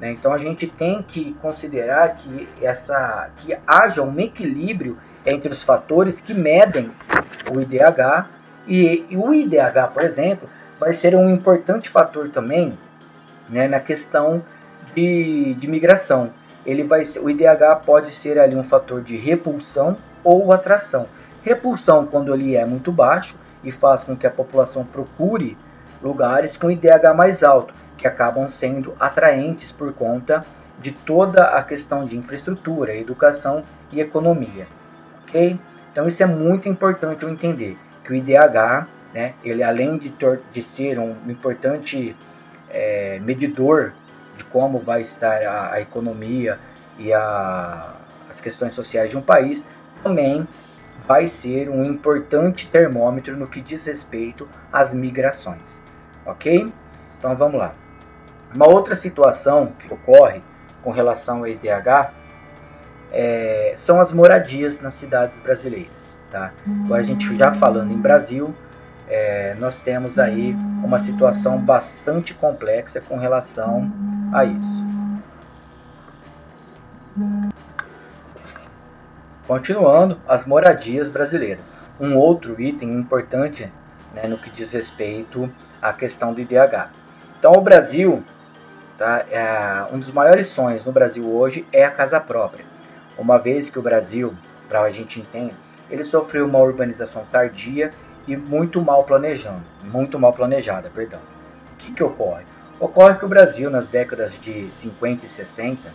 Né? 0.00 0.12
Então 0.12 0.32
a 0.32 0.38
gente 0.38 0.66
tem 0.66 1.02
que 1.02 1.34
considerar 1.34 2.16
que, 2.16 2.48
essa, 2.60 3.30
que 3.36 3.56
haja 3.66 4.02
um 4.02 4.18
equilíbrio 4.18 4.98
entre 5.32 5.52
os 5.52 5.62
fatores 5.62 6.20
que 6.20 6.34
medem 6.34 6.90
o 7.52 7.60
IDH 7.60 8.26
e, 8.66 9.06
e 9.08 9.16
o 9.16 9.32
IDH, 9.32 9.92
por 9.92 10.02
exemplo, 10.02 10.48
vai 10.78 10.92
ser 10.92 11.14
um 11.14 11.30
importante 11.30 11.88
fator 11.88 12.28
também 12.30 12.78
né, 13.48 13.66
na 13.66 13.80
questão 13.80 14.42
de, 14.94 15.54
de 15.54 15.66
migração. 15.66 16.30
Ele 16.66 16.82
vai 16.82 17.04
o 17.20 17.30
IDH 17.30 17.84
pode 17.84 18.12
ser 18.12 18.38
ali 18.38 18.54
um 18.54 18.62
fator 18.62 19.02
de 19.02 19.16
repulsão 19.16 19.96
ou 20.22 20.52
atração. 20.52 21.06
Repulsão 21.42 22.06
quando 22.06 22.34
ele 22.34 22.56
é 22.56 22.66
muito 22.66 22.92
baixo 22.92 23.36
e 23.64 23.70
faz 23.70 24.04
com 24.04 24.16
que 24.16 24.26
a 24.26 24.30
população 24.30 24.84
procure 24.84 25.56
lugares 26.02 26.56
com 26.56 26.70
IDH 26.70 27.14
mais 27.16 27.42
alto, 27.42 27.74
que 27.96 28.06
acabam 28.06 28.48
sendo 28.50 28.94
atraentes 29.00 29.72
por 29.72 29.92
conta 29.92 30.44
de 30.80 30.92
toda 30.92 31.44
a 31.44 31.62
questão 31.62 32.04
de 32.04 32.16
infraestrutura, 32.16 32.94
educação 32.94 33.64
e 33.92 34.00
economia. 34.00 34.77
Ok? 35.28 35.58
Então 35.92 36.08
isso 36.08 36.22
é 36.22 36.26
muito 36.26 36.68
importante 36.68 37.22
eu 37.22 37.28
entender 37.28 37.76
que 38.02 38.12
o 38.12 38.16
IDH, 38.16 38.86
né, 39.12 39.34
ele 39.44 39.62
além 39.62 39.98
de, 39.98 40.14
de 40.52 40.62
ser 40.62 40.98
um 40.98 41.14
importante 41.28 42.16
é, 42.70 43.18
medidor 43.20 43.92
de 44.36 44.44
como 44.44 44.78
vai 44.78 45.02
estar 45.02 45.42
a, 45.42 45.74
a 45.74 45.80
economia 45.80 46.58
e 46.98 47.12
a, 47.12 47.94
as 48.32 48.40
questões 48.40 48.74
sociais 48.74 49.10
de 49.10 49.16
um 49.16 49.20
país, 49.20 49.66
também 50.02 50.46
vai 51.06 51.28
ser 51.28 51.68
um 51.68 51.84
importante 51.84 52.68
termômetro 52.68 53.36
no 53.36 53.46
que 53.46 53.60
diz 53.60 53.86
respeito 53.86 54.48
às 54.72 54.94
migrações. 54.94 55.80
Ok? 56.24 56.72
Então 57.18 57.34
vamos 57.36 57.58
lá. 57.58 57.74
Uma 58.54 58.68
outra 58.68 58.94
situação 58.94 59.72
que 59.78 59.92
ocorre 59.92 60.42
com 60.82 60.90
relação 60.90 61.38
ao 61.38 61.48
IDH 61.48 62.12
é, 63.12 63.74
são 63.76 64.00
as 64.00 64.12
moradias 64.12 64.80
nas 64.80 64.94
cidades 64.94 65.40
brasileiras. 65.40 66.16
Tá? 66.30 66.52
Agora 66.84 67.00
a 67.00 67.04
gente 67.04 67.36
já 67.36 67.54
falando 67.54 67.92
em 67.92 67.96
Brasil, 67.96 68.54
é, 69.08 69.54
nós 69.58 69.78
temos 69.78 70.18
aí 70.18 70.54
uma 70.84 71.00
situação 71.00 71.58
bastante 71.58 72.34
complexa 72.34 73.00
com 73.00 73.16
relação 73.16 73.90
a 74.32 74.44
isso. 74.44 74.84
Continuando, 79.46 80.20
as 80.28 80.44
moradias 80.44 81.10
brasileiras. 81.10 81.70
Um 81.98 82.16
outro 82.16 82.60
item 82.60 82.92
importante 82.92 83.72
né, 84.14 84.26
no 84.28 84.36
que 84.36 84.50
diz 84.50 84.72
respeito 84.72 85.50
à 85.80 85.92
questão 85.92 86.34
do 86.34 86.40
IDH. 86.40 86.90
Então, 87.38 87.52
o 87.52 87.60
Brasil, 87.62 88.22
tá, 88.98 89.24
é, 89.30 89.86
um 89.90 89.98
dos 89.98 90.12
maiores 90.12 90.48
sonhos 90.48 90.84
no 90.84 90.92
Brasil 90.92 91.26
hoje 91.26 91.66
é 91.72 91.84
a 91.84 91.90
casa 91.90 92.20
própria. 92.20 92.64
Uma 93.18 93.36
vez 93.36 93.68
que 93.68 93.78
o 93.78 93.82
Brasil, 93.82 94.32
para 94.68 94.82
a 94.82 94.90
gente 94.90 95.20
entender, 95.20 95.54
ele 95.90 96.04
sofreu 96.04 96.46
uma 96.46 96.60
urbanização 96.60 97.24
tardia 97.32 97.90
e 98.26 98.36
muito 98.36 98.80
mal 98.80 99.02
planejando, 99.04 99.62
muito 99.82 100.18
mal 100.18 100.32
planejada, 100.32 100.90
perdão. 100.94 101.20
O 101.72 101.76
que, 101.76 101.92
que 101.92 102.04
ocorre? 102.04 102.44
Ocorre 102.78 103.16
que 103.16 103.24
o 103.24 103.28
Brasil, 103.28 103.70
nas 103.70 103.88
décadas 103.88 104.38
de 104.38 104.70
50 104.70 105.26
e 105.26 105.30
60, 105.30 105.90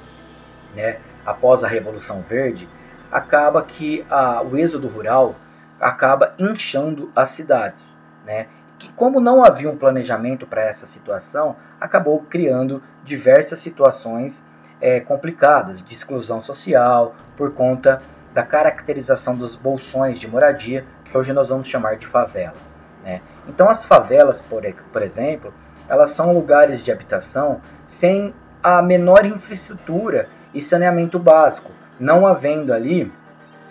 né, 0.76 0.98
após 1.26 1.64
a 1.64 1.68
Revolução 1.68 2.22
Verde, 2.22 2.68
acaba 3.12 3.62
que 3.62 4.06
a, 4.10 4.42
o 4.42 4.58
êxodo 4.58 4.88
rural 4.88 5.36
acaba 5.80 6.34
inchando 6.40 7.12
as 7.16 7.32
cidades, 7.32 7.98
né? 8.26 8.48
Que 8.80 8.92
como 8.94 9.20
não 9.20 9.44
havia 9.44 9.70
um 9.70 9.78
planejamento 9.78 10.48
para 10.48 10.64
essa 10.64 10.86
situação, 10.86 11.56
acabou 11.80 12.20
criando 12.30 12.82
diversas 13.04 13.60
situações 13.60 14.44
é, 14.82 15.00
complicadas 15.00 15.82
de 15.82 15.94
exclusão 15.94 16.42
social 16.42 17.16
por 17.38 17.54
conta 17.54 18.02
da 18.34 18.44
caracterização 18.44 19.36
dos 19.36 19.56
bolsões 19.56 20.20
de 20.20 20.28
moradia 20.28 20.86
que 21.06 21.18
hoje 21.18 21.32
nós 21.32 21.50
vamos 21.50 21.68
chamar 21.68 21.98
de 21.98 22.08
favela. 22.08 22.56
Né? 23.04 23.22
Então 23.48 23.70
as 23.70 23.86
favelas, 23.86 24.42
por, 24.42 24.64
por 24.92 25.02
exemplo, 25.02 25.54
elas 25.88 26.12
são 26.12 26.34
lugares 26.34 26.84
de 26.84 26.92
habitação 26.92 27.62
sem 27.88 28.34
a 28.62 28.82
menor 28.82 29.26
infraestrutura 29.26 30.28
e 30.54 30.64
saneamento 30.64 31.20
básico, 31.20 31.72
não 32.00 32.26
havendo 32.26 32.74
ali, 32.74 33.12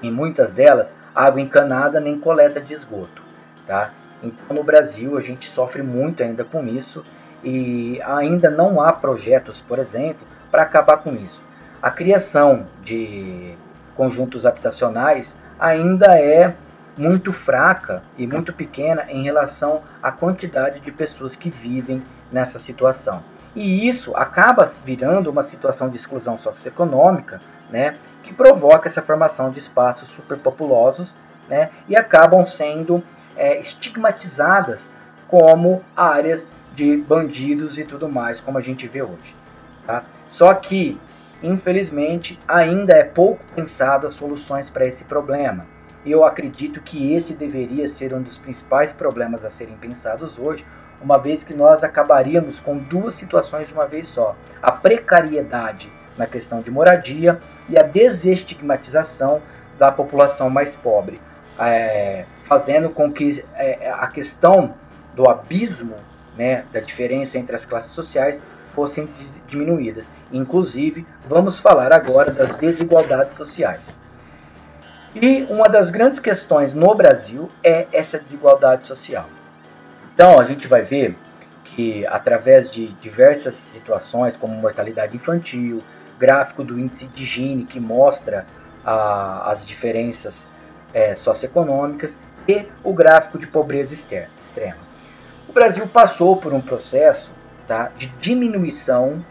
em 0.03 0.11
muitas 0.11 0.53
delas, 0.53 0.95
água 1.15 1.41
encanada 1.41 2.01
nem 2.01 2.19
coleta 2.19 2.61
de 2.61 2.75
esgoto. 2.75 3.23
Tá? 3.67 3.91
Então 4.23 4.57
no 4.57 4.63
Brasil 4.63 5.17
a 5.17 5.21
gente 5.21 5.49
sofre 5.49 5.83
muito 5.83 6.23
ainda 6.23 6.45
com 6.45 6.67
isso 6.67 7.03
e 7.43 8.01
ainda 8.03 8.51
não 8.51 8.81
há 8.81 8.93
projetos, 8.93 9.61
por 9.61 9.79
exemplo, 9.79 10.27
para 10.53 10.63
acabar 10.63 10.99
com 10.99 11.17
isso. 11.17 11.43
A 11.83 11.91
criação 11.91 12.67
de 12.85 13.55
conjuntos 13.97 14.47
habitacionais 14.47 15.37
ainda 15.59 16.17
é 16.19 16.55
muito 16.97 17.33
fraca 17.33 18.03
e 18.19 18.27
muito 18.27 18.53
pequena 18.53 19.07
em 19.09 19.23
relação 19.23 19.83
à 20.03 20.13
quantidade 20.13 20.81
de 20.81 20.93
pessoas 20.93 21.35
que 21.35 21.49
vivem 21.49 22.03
nessa 22.31 22.59
situação. 22.59 23.23
E 23.57 23.89
isso 23.89 24.15
acaba 24.15 24.73
virando 24.85 25.31
uma 25.31 25.43
situação 25.43 25.89
de 25.89 25.97
exclusão 25.97 26.39
socioeconômica, 26.39 27.41
né, 27.71 27.97
que 28.23 28.33
provoca 28.33 28.89
essa 28.89 29.03
formação 29.03 29.51
de 29.51 29.59
espaços 29.59 30.09
superpopulosos 30.09 31.17
né, 31.49 31.71
e 31.89 31.97
acabam 31.97 32.45
sendo 32.45 33.03
é, 33.37 33.59
estigmatizadas 33.59 34.91
como 35.29 35.83
áreas 35.97 36.49
de 36.75 36.97
bandidos 36.97 37.79
e 37.79 37.85
tudo 37.85 38.09
mais, 38.09 38.41
como 38.41 38.59
a 38.59 38.61
gente 38.61 38.87
vê 38.87 39.03
hoje. 39.03 39.35
Tá? 39.87 40.03
Só 40.33 40.53
que, 40.55 40.99
infelizmente, 41.43 42.39
ainda 42.49 42.95
é 42.95 43.05
pouco 43.05 43.45
pensado 43.55 44.07
as 44.07 44.15
soluções 44.15 44.71
para 44.71 44.87
esse 44.87 45.05
problema. 45.05 45.67
Eu 46.05 46.25
acredito 46.25 46.81
que 46.81 47.13
esse 47.13 47.35
deveria 47.35 47.89
ser 47.89 48.13
um 48.15 48.23
dos 48.23 48.39
principais 48.39 48.93
problemas 48.93 49.45
a 49.45 49.51
serem 49.51 49.77
pensados 49.77 50.39
hoje, 50.39 50.65
uma 51.01 51.19
vez 51.19 51.45
que 51.45 51.55
nós 51.55 51.85
acabaríamos 51.85 52.59
com 52.59 52.79
duas 52.79 53.15
situações 53.15 53.69
de 53.69 53.75
uma 53.75 53.87
vez 53.87 54.09
só: 54.09 54.35
a 54.61 54.73
precariedade 54.73 55.93
na 56.17 56.27
questão 56.27 56.61
de 56.61 56.71
moradia 56.71 57.39
e 57.69 57.79
a 57.79 57.83
desestigmatização 57.83 59.43
da 59.79 59.93
população 59.93 60.49
mais 60.49 60.75
pobre, 60.75 61.21
é, 61.59 62.25
fazendo 62.45 62.89
com 62.89 63.13
que 63.13 63.45
é, 63.55 63.91
a 63.91 64.07
questão 64.07 64.75
do 65.15 65.29
abismo, 65.29 65.97
né, 66.37 66.65
da 66.73 66.81
diferença 66.81 67.39
entre 67.39 67.55
as 67.55 67.65
classes 67.65 67.93
sociais, 67.93 68.43
fossem 68.75 69.09
diminuídas. 69.47 70.11
Inclusive, 70.33 71.07
vamos 71.29 71.59
falar 71.59 71.93
agora 71.93 72.31
das 72.31 72.53
desigualdades 72.53 73.37
sociais. 73.37 73.99
E 75.15 75.47
uma 75.51 75.69
das 75.69 75.91
grandes 75.91 76.19
questões 76.19 76.73
no 76.73 76.95
Brasil 76.95 77.49
é 77.63 77.87
essa 77.93 78.19
desigualdade 78.19 78.87
social. 78.87 79.27
Então, 80.15 80.41
a 80.41 80.45
gente 80.45 80.67
vai 80.67 80.83
ver 80.83 81.17
que, 81.65 82.07
através 82.07 82.71
de 82.71 82.89
diversas 82.95 83.55
situações, 83.55 84.37
como 84.37 84.55
mortalidade 84.55 85.17
infantil, 85.17 85.83
gráfico 86.19 86.63
do 86.63 86.79
índice 86.79 87.07
de 87.07 87.25
Gini, 87.25 87.65
que 87.65 87.81
mostra 87.81 88.47
a, 88.85 89.51
as 89.51 89.65
diferenças 89.67 90.47
é, 90.95 91.17
socioeconômicas, 91.17 92.19
e 92.49 92.67
o 92.83 92.93
gráfico 92.93 93.39
de 93.39 93.47
pobreza 93.47 93.95
externa, 93.95 94.29
extrema. 94.49 94.79
O 95.49 95.53
Brasil 95.53 95.87
passou 95.87 96.37
por 96.37 96.53
um 96.53 96.61
processo 96.61 97.31
tá, 97.73 97.91
de 97.97 98.09
diminuição 98.21 99.25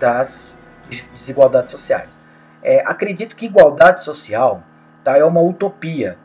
das 0.00 0.58
desigualdades 1.12 1.70
sociais. 1.70 2.18
É, 2.60 2.80
acredito 2.84 3.36
que 3.36 3.46
igualdade 3.46 4.02
social 4.02 4.64
tá, 5.04 5.16
é 5.16 5.24
uma 5.24 5.40
utopia. 5.40 6.18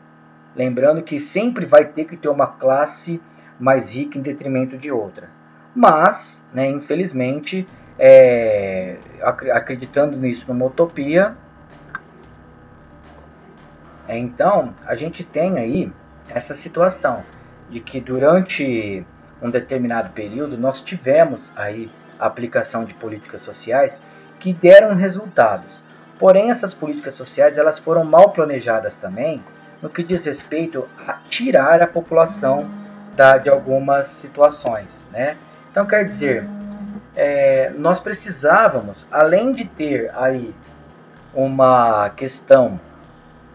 Lembrando 0.56 1.00
que 1.00 1.20
sempre 1.20 1.64
vai 1.64 1.84
ter 1.84 2.06
que 2.06 2.16
ter 2.16 2.28
uma 2.28 2.48
classe 2.48 3.22
mais 3.56 3.94
rica 3.94 4.18
em 4.18 4.20
detrimento 4.20 4.76
de 4.76 4.90
outra. 4.90 5.28
Mas, 5.72 6.42
né, 6.52 6.68
infelizmente, 6.68 7.64
é, 7.96 8.96
acreditando 9.22 10.16
nisso 10.16 10.46
numa 10.48 10.66
utopia, 10.66 11.36
é, 14.08 14.18
então 14.18 14.74
a 14.84 14.96
gente 14.96 15.22
tem 15.22 15.56
aí 15.56 15.92
essa 16.28 16.52
situação 16.52 17.22
de 17.68 17.78
que 17.78 18.00
durante 18.00 19.06
um 19.42 19.50
determinado 19.50 20.10
período 20.10 20.58
nós 20.58 20.80
tivemos 20.80 21.52
aí 21.56 21.90
a 22.18 22.26
aplicação 22.26 22.84
de 22.84 22.94
políticas 22.94 23.40
sociais 23.40 23.98
que 24.38 24.52
deram 24.52 24.94
resultados. 24.94 25.82
Porém, 26.18 26.50
essas 26.50 26.74
políticas 26.74 27.14
sociais 27.14 27.56
elas 27.56 27.78
foram 27.78 28.04
mal 28.04 28.30
planejadas 28.30 28.96
também 28.96 29.42
no 29.80 29.88
que 29.88 30.02
diz 30.02 30.24
respeito 30.26 30.86
a 31.06 31.14
tirar 31.28 31.82
a 31.82 31.86
população 31.86 32.70
da, 33.16 33.38
de 33.38 33.48
algumas 33.48 34.10
situações. 34.10 35.08
Né? 35.10 35.36
Então, 35.70 35.86
quer 35.86 36.04
dizer, 36.04 36.46
é, 37.16 37.72
nós 37.76 38.00
precisávamos, 38.00 39.06
além 39.10 39.52
de 39.52 39.64
ter 39.64 40.10
aí 40.14 40.54
uma 41.34 42.10
questão 42.10 42.78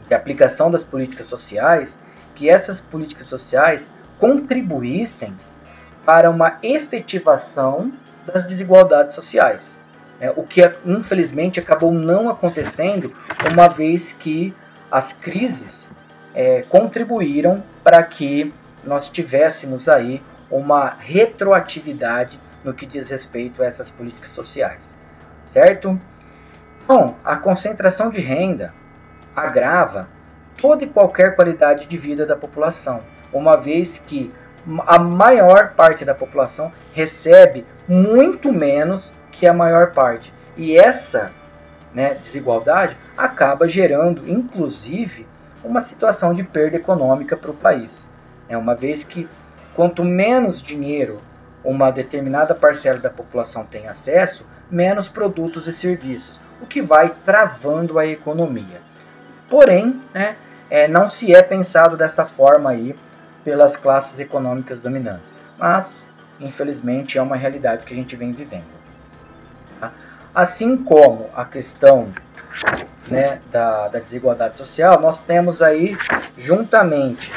de 0.08 0.13
aplicação 0.13 0.72
das 0.72 0.84
políticas 0.84 1.27
sociais, 1.27 2.00
que 2.34 2.50
essas 2.50 2.82
políticas 2.82 3.27
sociais 3.27 3.92
contribuíssem 4.20 5.36
para 6.06 6.30
uma 6.30 6.58
efetivação 6.62 7.92
das 8.26 8.44
desigualdades 8.44 9.16
sociais. 9.16 9.80
É, 10.20 10.30
o 10.30 10.44
que 10.44 10.62
infelizmente 10.86 11.60
acabou 11.60 11.92
não 11.92 12.30
acontecendo, 12.30 13.12
uma 13.52 13.68
vez 13.68 14.14
que 14.14 14.56
as 14.90 15.12
crises 15.12 15.90
é, 16.34 16.62
contribuíram 16.64 17.64
para 17.84 18.02
que 18.04 18.54
nós 18.84 19.10
tivéssemos 19.10 19.90
aí 19.90 20.22
uma 20.50 20.90
retroatividade 21.00 22.40
no 22.64 22.74
que 22.74 22.86
diz 22.86 23.10
respeito 23.10 23.62
a 23.62 23.66
essas 23.66 23.92
políticas 23.92 24.32
sociais, 24.32 24.94
certo? 25.44 26.00
Bom, 26.88 27.16
a 27.24 27.36
concentração 27.36 28.10
de 28.10 28.22
renda 28.22 28.74
agrava 29.36 30.08
toda 30.62 30.84
e 30.84 30.88
qualquer 30.88 31.36
qualidade 31.36 31.88
de 31.88 31.98
vida 31.98 32.26
da 32.26 32.36
população, 32.36 33.02
uma 33.34 33.58
vez 33.58 34.02
que 34.06 34.32
a 34.86 34.98
maior 35.00 35.74
parte 35.74 36.04
da 36.04 36.16
população 36.16 36.72
recebe 36.94 37.66
muito 37.88 38.52
menos 38.52 39.14
que 39.32 39.46
a 39.46 39.54
maior 39.54 39.92
parte. 39.92 40.34
E 40.58 40.78
essa 40.78 41.32
né, 41.94 42.16
desigualdade 42.16 42.98
acaba 43.18 43.68
gerando, 43.68 44.30
inclusive, 44.30 45.28
uma 45.64 45.82
situação 45.82 46.34
de 46.34 46.44
perda 46.44 46.78
econômica 46.78 47.38
para 47.38 47.51
o 47.51 47.56
país. 47.56 48.10
É 48.50 48.58
uma 48.58 48.75
vez 48.75 49.04
que 49.04 49.28
quanto 49.75 50.04
menos 50.04 50.62
dinheiro 50.62 51.20
uma 51.64 51.92
determinada 51.92 52.54
parcela 52.54 53.00
da 53.00 53.10
população 53.10 53.66
tem 53.66 53.88
acesso, 53.88 54.46
menos 54.70 55.10
produtos 55.10 55.68
e 55.68 55.74
serviços, 55.74 56.40
o 56.62 56.66
que 56.66 56.82
vai 56.82 57.10
travando 57.25 57.98
a 57.98 58.06
economia. 58.06 58.82
Porém, 59.50 60.00
né, 60.14 60.36
é, 60.70 60.88
não 60.88 61.10
se 61.10 61.34
é 61.34 61.42
pensado 61.42 61.98
dessa 61.98 62.25
forma 62.25 62.70
aí 62.70 62.96
pelas 63.46 63.77
classes 63.77 64.20
econômicas 64.20 64.81
dominantes, 64.81 65.31
mas 65.58 66.05
infelizmente 66.40 67.18
é 67.18 67.22
uma 67.22 67.38
realidade 67.38 67.86
que 67.86 67.94
a 67.94 67.96
gente 67.96 68.16
vem 68.16 68.31
vivendo. 68.31 68.75
Assim 70.34 70.75
como 70.75 71.29
a 71.34 71.46
questão 71.46 72.12
né, 73.08 73.40
da, 73.51 73.88
da, 73.88 74.00
desigualdade 74.00 74.58
social, 74.58 75.00
nós 75.00 75.22
temos 75.22 75.62
aí, 75.62 75.98
juntamente 76.38 77.31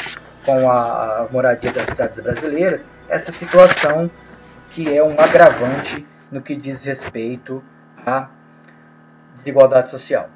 com 0.45 0.69
a, 0.69 1.21
a 1.21 1.29
moradia 1.31 1.71
das 1.71 1.85
cidades 1.85 2.19
brasileiras, 2.19 2.89
essa 3.09 3.31
situação 3.31 4.11
que 4.71 4.97
é 4.97 5.05
um 5.05 5.13
agravante 5.13 6.05
no 6.33 6.43
que 6.43 6.57
diz 6.57 6.85
respeito 6.85 7.63
à 8.05 8.29
desigualdade 9.37 9.91
social. 9.91 10.29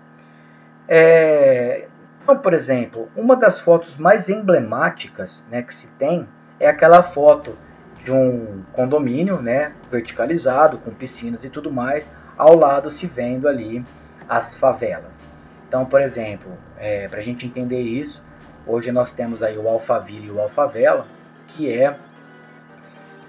É, 0.89 1.89
então, 2.23 2.39
por 2.39 2.55
exemplo, 2.55 3.09
uma 3.17 3.35
das 3.35 3.59
fotos 3.59 3.97
mais 3.97 4.29
emblemáticas 4.29 5.45
né, 5.51 5.61
que 5.63 5.75
se 5.75 5.89
tem 5.99 6.29
é 6.61 6.69
aquela 6.69 7.03
foto 7.03 7.59
de 8.05 8.13
um 8.13 8.63
condomínio 8.73 9.43
né, 9.43 9.73
verticalizado, 9.91 10.79
com 10.79 10.93
piscinas 10.93 11.45
e 11.45 11.51
tudo 11.51 11.73
mais, 11.73 12.11
ao 12.39 12.57
lado 12.57 12.93
se 12.93 13.07
vendo 13.07 13.49
ali 13.49 13.85
as 14.29 14.55
favelas. 14.55 15.25
Então, 15.67 15.85
por 15.85 16.01
exemplo, 16.01 16.53
é, 16.79 17.09
para 17.09 17.19
a 17.19 17.23
gente 17.23 17.47
entender 17.47 17.81
isso, 17.81 18.23
hoje 18.67 18.93
nós 18.93 19.11
temos 19.11 19.43
aí 19.43 19.59
o 19.59 19.69
Alphaville 19.69 20.29
e 20.29 20.31
o 20.31 20.41
Alfavela, 20.41 21.07
que 21.49 21.73
é 21.73 21.97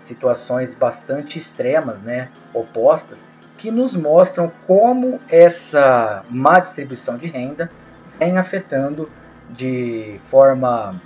situações 0.03 0.75
bastante 0.75 1.39
extremas, 1.39 2.01
né, 2.01 2.29
opostas, 2.53 3.25
que 3.57 3.71
nos 3.71 3.95
mostram 3.95 4.51
como 4.67 5.19
essa 5.29 6.23
má 6.29 6.59
distribuição 6.59 7.17
de 7.17 7.27
renda 7.27 7.71
vem 8.19 8.37
afetando 8.37 9.09
de 9.49 10.19
forma 10.29 10.99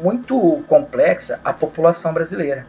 muito 0.00 0.62
complexa 0.68 1.40
a 1.44 1.52
população 1.52 2.12
brasileira. 2.12 2.66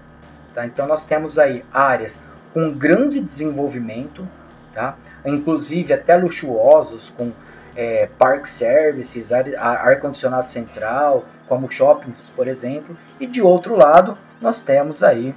Tá? 0.54 0.66
Então 0.66 0.88
nós 0.88 1.04
temos 1.04 1.38
aí 1.38 1.64
áreas 1.74 2.20
com 2.54 2.72
grande 2.72 3.20
desenvolvimento, 3.20 4.28
tá? 4.74 4.96
inclusive 5.26 5.94
até 5.94 6.16
luxuosos, 6.16 7.12
com 7.18 7.32
é, 7.76 8.08
park 8.18 8.46
services, 8.48 9.32
ar-condicionado 9.32 10.50
central, 10.50 11.26
como 11.48 11.70
shoppings, 11.70 12.30
por 12.30 12.48
exemplo, 12.48 12.98
e 13.20 13.28
de 13.28 13.42
outro 13.42 13.76
lado 13.76 14.18
nós 14.40 14.62
temos 14.62 15.04
aí 15.04 15.36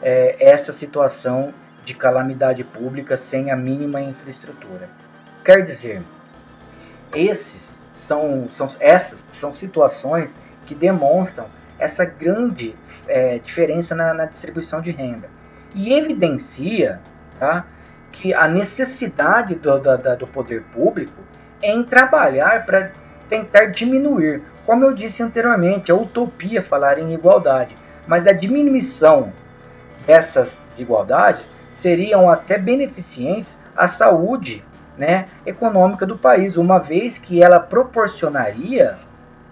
é, 0.00 0.36
essa 0.38 0.72
situação 0.72 1.52
de 1.84 1.94
calamidade 1.94 2.62
pública 2.62 3.16
sem 3.16 3.50
a 3.50 3.56
mínima 3.56 4.00
infraestrutura. 4.00 4.88
Quer 5.44 5.64
dizer, 5.64 6.02
esses 7.14 7.79
são, 8.00 8.46
são 8.52 8.66
essas 8.80 9.22
são 9.32 9.52
situações 9.52 10.36
que 10.66 10.74
demonstram 10.74 11.46
essa 11.78 12.04
grande 12.04 12.74
é, 13.06 13.38
diferença 13.38 13.94
na, 13.94 14.12
na, 14.12 14.24
distribuição 14.26 14.80
de 14.80 14.90
renda 14.90 15.28
e 15.74 15.92
evidencia 15.92 17.00
tá, 17.38 17.64
que 18.12 18.34
a 18.34 18.46
necessidade 18.48 19.54
do, 19.54 19.78
do, 19.78 20.16
do 20.16 20.26
poder 20.26 20.62
público 20.72 21.22
é 21.62 21.72
em 21.72 21.82
trabalhar 21.82 22.66
para 22.66 22.90
tentar 23.28 23.66
diminuir. 23.66 24.42
Como 24.66 24.84
eu 24.84 24.92
disse 24.92 25.22
anteriormente, 25.22 25.90
é 25.90 25.94
utopia 25.94 26.62
falar 26.62 26.98
em 26.98 27.14
igualdade, 27.14 27.76
mas 28.06 28.26
a 28.26 28.32
diminuição 28.32 29.32
dessas 30.06 30.62
desigualdades 30.68 31.52
seriam 31.72 32.28
até 32.28 32.58
beneficentes 32.58 33.58
à 33.76 33.86
saúde 33.86 34.64
né, 35.00 35.28
econômica 35.46 36.04
do 36.04 36.18
país, 36.18 36.58
uma 36.58 36.78
vez 36.78 37.16
que 37.16 37.42
ela 37.42 37.58
proporcionaria 37.58 38.98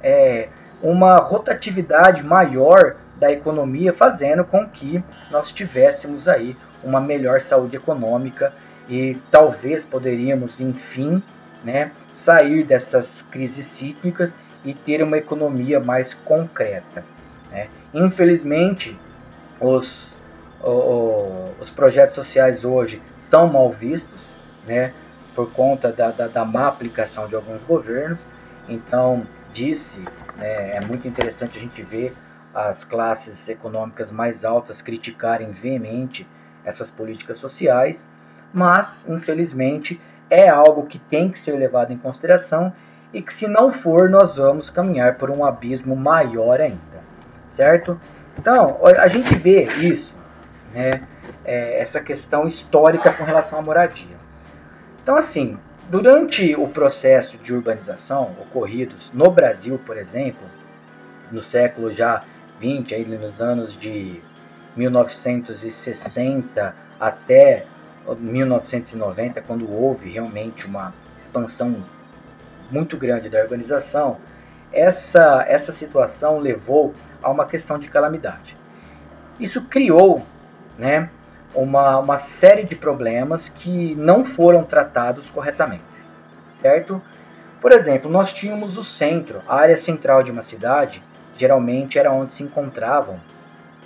é, 0.02 0.48
uma 0.82 1.16
rotatividade 1.16 2.22
maior 2.22 2.96
da 3.16 3.32
economia, 3.32 3.94
fazendo 3.94 4.44
com 4.44 4.68
que 4.68 5.02
nós 5.30 5.50
tivéssemos 5.50 6.28
aí 6.28 6.54
uma 6.84 7.00
melhor 7.00 7.40
saúde 7.40 7.78
econômica 7.78 8.52
e 8.90 9.16
talvez 9.30 9.87
poderíamos, 9.87 10.61
enfim, 10.61 11.22
né, 11.64 11.92
sair 12.12 12.62
dessas 12.62 13.22
crises 13.22 13.64
cíclicas 13.64 14.34
e 14.62 14.74
ter 14.74 15.02
uma 15.02 15.16
economia 15.16 15.80
mais 15.80 16.12
concreta. 16.12 17.02
Né? 17.50 17.68
Infelizmente, 17.94 19.00
os, 19.58 20.14
os 21.58 21.70
projetos 21.70 22.16
sociais 22.16 22.66
hoje 22.66 23.00
são 23.30 23.46
mal 23.48 23.72
vistos, 23.72 24.28
né, 24.66 24.92
por 25.38 25.53
conta 25.53 25.92
da, 25.92 26.11
da, 26.11 26.27
da 26.27 26.44
má 26.44 26.66
aplicação 26.66 27.29
de 27.29 27.37
alguns 27.37 27.62
governos. 27.62 28.27
Então, 28.68 29.24
disse, 29.53 30.01
né, 30.37 30.74
é 30.77 30.81
muito 30.81 31.07
interessante 31.07 31.57
a 31.57 31.61
gente 31.61 31.81
ver 31.81 32.12
as 32.53 32.83
classes 32.83 33.48
econômicas 33.48 34.11
mais 34.11 34.44
altas 34.44 34.83
criticarem 34.83 35.53
veemente 35.53 36.27
essas 36.64 36.90
políticas 36.90 37.38
sociais, 37.38 38.11
mas 38.53 39.07
infelizmente 39.09 40.01
é 40.29 40.48
algo 40.48 40.87
que 40.87 40.98
tem 40.98 41.31
que 41.31 41.38
ser 41.38 41.53
levado 41.53 41.92
em 41.92 41.96
consideração 41.96 42.72
e 43.12 43.22
que 43.22 43.33
se 43.33 43.46
não 43.46 43.72
for, 43.72 44.11
nós 44.11 44.38
vamos 44.38 44.68
caminhar 44.68 45.18
por 45.18 45.31
um 45.31 45.44
abismo 45.44 45.94
maior 45.94 46.61
ainda, 46.61 46.98
certo? 47.48 47.96
Então, 48.37 48.81
a 48.83 49.07
gente 49.07 49.37
vê 49.37 49.68
isso, 49.81 50.16
né, 50.74 51.03
é, 51.44 51.81
essa 51.81 52.01
questão 52.01 52.44
histórica 52.44 53.12
com 53.12 53.22
relação 53.22 53.57
à 53.61 53.62
moradia. 53.62 54.17
Então, 55.09 55.16
assim, 55.16 55.57
durante 55.88 56.55
o 56.55 56.68
processo 56.68 57.38
de 57.38 57.55
urbanização 57.55 58.37
ocorridos 58.42 59.11
no 59.11 59.31
Brasil, 59.31 59.81
por 59.87 59.97
exemplo, 59.97 60.47
no 61.33 61.42
século 61.42 61.90
já 61.90 62.23
20, 62.61 62.94
aí 62.94 63.07
nos 63.07 63.40
anos 63.40 63.75
de 63.75 64.21
1960 64.77 66.75
até 67.01 67.64
1990, 68.18 69.40
quando 69.40 69.73
houve 69.73 70.11
realmente 70.11 70.66
uma 70.66 70.92
expansão 71.25 71.83
muito 72.71 72.94
grande 72.99 73.31
da 73.31 73.40
urbanização, 73.40 74.18
essa, 74.71 75.42
essa 75.49 75.73
situação 75.73 76.38
levou 76.38 76.92
a 77.23 77.31
uma 77.31 77.47
questão 77.47 77.79
de 77.79 77.88
calamidade. 77.88 78.55
Isso 79.40 79.62
criou 79.62 80.23
né, 80.79 81.09
uma, 81.54 81.98
uma 81.98 82.18
série 82.18 82.64
de 82.64 82.76
problemas 82.76 83.48
que 83.48 83.94
não 83.94 84.24
foram 84.24 84.64
tratados 84.64 85.30
corretamente, 85.30 85.82
certo? 86.61 87.00
Por 87.61 87.72
exemplo, 87.72 88.11
nós 88.11 88.32
tínhamos 88.32 88.78
o 88.78 88.84
centro, 88.84 89.42
a 89.48 89.56
área 89.56 89.76
central 89.76 90.22
de 90.22 90.30
uma 90.30 90.42
cidade, 90.42 91.02
geralmente 91.37 91.98
era 91.98 92.12
onde 92.12 92.34
se 92.34 92.42
encontravam 92.42 93.20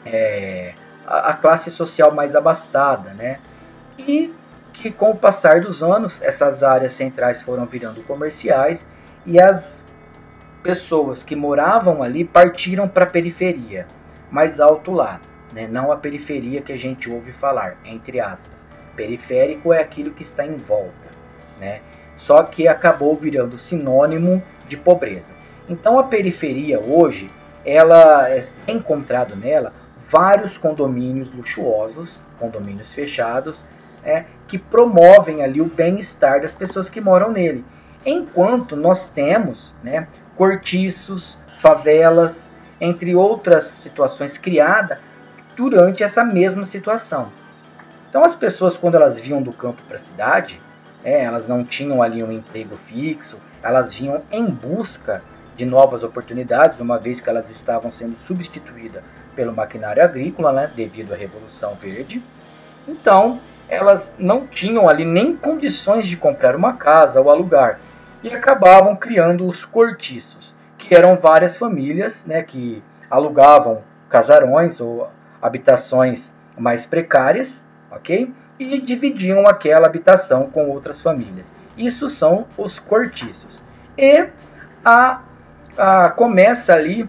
é, 0.04 0.74
a, 1.06 1.30
a, 1.30 1.34
classe 1.34 1.70
social 1.70 2.12
mais 2.12 2.34
abastada, 2.34 3.10
né? 3.14 3.38
E 3.98 4.34
que 4.72 4.90
com 4.90 5.10
o 5.10 5.16
passar 5.16 5.60
dos 5.60 5.82
anos, 5.82 6.20
essas 6.22 6.62
áreas 6.62 6.94
centrais 6.94 7.42
foram 7.42 7.66
virando 7.66 8.02
comerciais 8.02 8.88
e 9.24 9.40
as 9.40 9.82
pessoas 10.62 11.22
que 11.22 11.36
moravam 11.36 12.02
ali 12.02 12.24
partiram 12.24 12.88
para 12.88 13.04
a 13.04 13.08
periferia, 13.08 13.86
mais 14.30 14.60
alto 14.60 14.92
lá, 14.92 15.20
né? 15.52 15.68
não 15.68 15.92
a 15.92 15.96
periferia 15.96 16.62
que 16.62 16.72
a 16.72 16.78
gente 16.78 17.10
ouve 17.10 17.32
falar, 17.32 17.76
entre 17.84 18.20
aspas. 18.20 18.66
Periférico 18.96 19.72
é 19.72 19.80
aquilo 19.80 20.10
que 20.10 20.22
está 20.22 20.44
em 20.44 20.56
volta, 20.56 21.08
né? 21.58 21.80
só 22.16 22.42
que 22.42 22.68
acabou 22.68 23.16
virando 23.16 23.58
sinônimo 23.58 24.42
de 24.68 24.76
pobreza. 24.76 25.32
Então 25.68 25.98
a 25.98 26.04
periferia 26.04 26.80
hoje, 26.80 27.30
ela 27.64 28.28
é 28.28 28.44
encontrado 28.68 29.36
nela 29.36 29.72
vários 30.08 30.58
condomínios 30.58 31.32
luxuosos, 31.32 32.20
condomínios 32.38 32.92
fechados, 32.92 33.64
é, 34.04 34.24
que 34.46 34.58
promovem 34.58 35.42
ali 35.42 35.60
o 35.60 35.66
bem-estar 35.66 36.40
das 36.42 36.54
pessoas 36.54 36.90
que 36.90 37.00
moram 37.00 37.30
nele. 37.30 37.64
Enquanto 38.04 38.76
nós 38.76 39.06
temos 39.06 39.74
né, 39.82 40.08
cortiços, 40.36 41.38
favelas, 41.60 42.50
entre 42.80 43.14
outras 43.14 43.66
situações 43.66 44.36
criadas 44.36 44.98
durante 45.56 46.02
essa 46.02 46.24
mesma 46.24 46.66
situação. 46.66 47.28
Então 48.08 48.24
as 48.24 48.34
pessoas 48.34 48.76
quando 48.76 48.94
elas 48.94 49.18
vinham 49.18 49.42
do 49.42 49.52
campo 49.52 49.82
para 49.88 49.96
a 49.96 50.00
cidade, 50.00 50.60
é, 51.04 51.24
elas 51.24 51.48
não 51.48 51.64
tinham 51.64 52.02
ali 52.02 52.22
um 52.22 52.30
emprego 52.30 52.76
fixo, 52.76 53.38
elas 53.62 53.94
vinham 53.94 54.22
em 54.30 54.46
busca 54.46 55.22
de 55.56 55.64
novas 55.64 56.02
oportunidades, 56.02 56.80
uma 56.80 56.98
vez 56.98 57.20
que 57.20 57.28
elas 57.28 57.50
estavam 57.50 57.90
sendo 57.90 58.16
substituídas 58.26 59.02
pelo 59.34 59.54
maquinário 59.54 60.02
agrícola, 60.02 60.52
né, 60.52 60.70
devido 60.74 61.12
à 61.12 61.16
Revolução 61.16 61.74
Verde. 61.74 62.22
Então, 62.86 63.40
elas 63.68 64.14
não 64.18 64.46
tinham 64.46 64.88
ali 64.88 65.04
nem 65.04 65.36
condições 65.36 66.06
de 66.06 66.16
comprar 66.16 66.56
uma 66.56 66.74
casa 66.74 67.20
ou 67.20 67.30
alugar 67.30 67.78
e 68.22 68.28
acabavam 68.28 68.94
criando 68.96 69.46
os 69.46 69.64
cortiços, 69.64 70.54
que 70.78 70.94
eram 70.94 71.16
várias 71.16 71.56
famílias 71.56 72.24
né, 72.24 72.42
que 72.42 72.82
alugavam 73.10 73.82
casarões 74.08 74.80
ou 74.80 75.08
habitações 75.42 76.32
mais 76.56 76.86
precárias, 76.86 77.66
ok? 77.90 78.32
E 78.58 78.80
dividiam 78.80 79.46
aquela 79.46 79.86
habitação 79.86 80.48
com 80.48 80.70
outras 80.70 81.02
famílias. 81.02 81.52
Isso 81.76 82.08
são 82.08 82.46
os 82.56 82.78
cortiços. 82.78 83.62
E 83.98 84.28
a, 84.84 85.20
a 85.76 86.10
começa 86.10 86.72
ali 86.72 87.08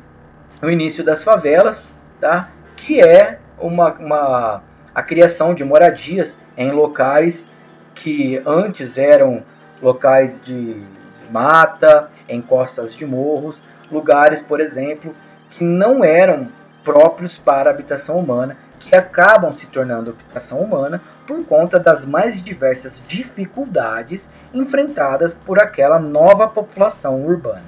no 0.62 0.72
início 0.72 1.04
das 1.04 1.24
favelas, 1.24 1.92
tá? 2.20 2.50
Que 2.76 3.02
é 3.02 3.40
uma, 3.60 3.94
uma 3.94 4.64
a 4.96 5.04
criação 5.04 5.54
de 5.54 5.64
moradias 5.64 6.38
em 6.58 6.72
locais 6.72 7.48
que 7.96 8.42
antes 8.46 8.98
eram 8.98 9.44
locais 9.82 10.42
de 10.42 10.82
mata, 11.30 12.10
em 12.28 12.42
costas 12.42 12.96
de 12.96 13.06
morros, 13.06 13.60
lugares, 13.92 14.42
por 14.42 14.62
exemplo, 14.62 15.16
que 15.52 15.64
não 15.64 16.04
eram 16.04 16.48
próprios 16.84 17.38
para 17.38 17.70
a 17.70 17.74
habitação 17.74 18.18
humana, 18.18 18.58
que 18.80 18.96
acabam 18.96 19.52
se 19.52 19.68
tornando 19.68 20.12
habitação 20.12 20.60
humana 20.60 21.02
por 21.26 21.44
conta 21.46 21.80
das 21.80 22.06
mais 22.06 22.44
diversas 22.44 23.02
dificuldades 23.08 24.30
enfrentadas 24.54 25.34
por 25.34 25.62
aquela 25.62 26.00
nova 26.00 26.48
população 26.48 27.26
urbana, 27.26 27.64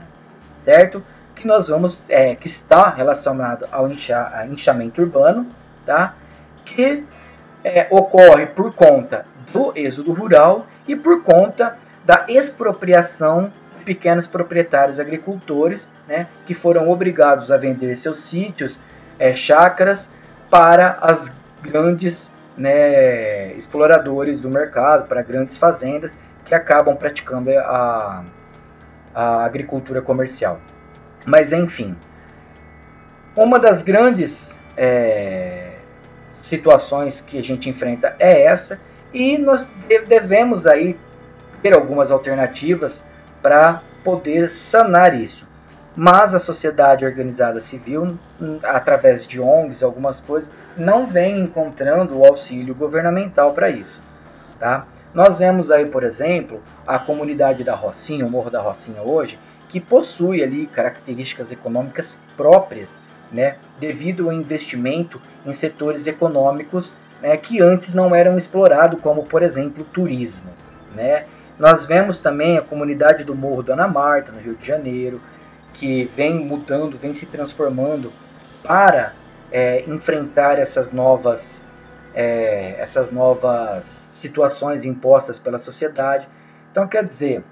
certo? 0.64 1.04
Que 1.36 1.48
nós 1.48 1.70
vamos, 1.70 2.10
é, 2.10 2.36
que 2.36 2.48
está 2.48 2.90
relacionado 2.90 3.66
ao 3.72 3.90
incha, 3.90 4.46
inchamento 4.52 5.02
urbano, 5.02 5.48
tá? 5.86 6.16
Que 6.66 7.06
é, 7.64 7.88
ocorre 7.90 8.46
por 8.46 8.74
conta 8.74 9.26
do 9.52 9.72
êxodo 9.76 10.12
rural 10.14 10.68
e 10.88 10.96
por 10.96 11.24
conta 11.24 11.78
da 12.06 12.26
expropriação 12.28 13.52
de 13.78 13.84
pequenos 13.84 14.28
proprietários 14.28 15.00
agricultores, 15.00 15.90
né, 16.08 16.28
que 16.46 16.54
foram 16.54 16.90
obrigados 16.90 17.52
a 17.52 17.58
vender 17.58 17.98
seus 17.98 18.20
sítios, 18.20 18.80
é, 19.20 19.34
chácaras, 19.36 20.10
para 20.50 20.98
as 21.02 21.32
grandes 21.62 22.32
né, 22.58 23.54
exploradores 23.54 24.42
do 24.42 24.50
mercado, 24.50 25.08
para 25.08 25.22
grandes 25.22 25.58
fazendas 25.58 26.18
que 26.46 26.54
acabam 26.54 26.96
praticando 26.96 27.52
a, 27.58 28.24
a 29.14 29.46
agricultura 29.46 30.02
comercial. 30.02 30.60
Mas 31.26 31.52
enfim, 31.52 31.96
uma 33.36 33.60
das 33.60 33.82
grandes 33.82 34.56
é, 34.78 35.72
situações 36.42 37.20
que 37.20 37.38
a 37.40 37.44
gente 37.44 37.70
enfrenta 37.70 38.16
é 38.20 38.44
essa 38.44 38.80
e 39.14 39.38
nós 39.38 39.66
devemos 40.08 40.68
aí 40.68 40.98
ter 41.62 41.74
algumas 41.74 42.12
alternativas 42.12 43.04
para 43.42 43.82
poder 44.04 44.52
sanar 44.52 45.20
isso. 45.20 45.48
Mas 45.96 46.36
a 46.36 46.40
sociedade 46.40 47.06
organizada 47.06 47.62
civil, 47.62 48.18
hum, 48.42 48.60
através 48.64 49.26
de 49.26 49.40
ONGs, 49.40 49.82
algumas 49.82 50.20
coisas, 50.20 50.52
não 50.76 51.08
vem 51.08 51.40
encontrando 51.40 52.18
o 52.18 52.26
auxílio 52.26 52.76
governamental 52.76 53.54
para 53.54 53.70
isso. 53.70 54.02
Tá? 54.60 54.86
Nós 55.14 55.40
vemos 55.40 55.72
aí, 55.72 55.86
por 55.86 56.04
exemplo, 56.04 56.62
a 56.86 57.00
comunidade 57.00 57.64
da 57.64 57.74
Rocinha, 57.74 58.26
o 58.26 58.30
Morro 58.30 58.50
da 58.50 58.62
Rocinha 58.62 59.02
hoje, 59.02 59.40
que 59.70 59.80
possui 59.80 60.44
ali 60.44 60.68
características 60.68 61.52
econômicas 61.52 62.18
próprias 62.36 63.02
né, 63.32 63.56
devido 63.80 64.26
ao 64.26 64.34
investimento 64.34 65.22
em 65.46 65.56
setores 65.56 66.08
econômicos 66.08 66.94
né, 67.22 67.36
que 67.38 67.62
antes 67.62 67.94
não 67.94 68.14
eram 68.14 68.38
explorados, 68.38 69.02
como 69.02 69.24
por 69.24 69.42
exemplo 69.42 69.84
o 69.84 69.86
turismo. 69.86 70.50
Né. 70.94 71.26
Nós 71.58 71.86
vemos 71.86 72.20
também 72.20 72.58
a 72.58 72.62
comunidade 72.62 73.24
do 73.24 73.34
Morro 73.34 73.64
Dona 73.64 73.88
Marta, 73.88 74.32
no 74.32 74.40
Rio 74.40 74.56
de 74.56 74.68
Janeiro, 74.68 75.22
que 75.76 76.06
vem 76.16 76.46
mudando, 76.46 76.98
vem 76.98 77.14
se 77.14 77.26
transformando 77.26 78.12
para 78.64 79.14
é, 79.52 79.84
enfrentar 79.88 80.58
essas 80.58 80.92
novas, 80.92 81.62
é, 82.14 82.76
essas 82.80 83.12
novas 83.12 84.10
situações 84.14 84.86
impostas 84.86 85.38
pela 85.38 85.60
sociedade. 85.60 86.28
Então, 86.72 86.88
quer 86.88 87.04
dizer, 87.04 87.44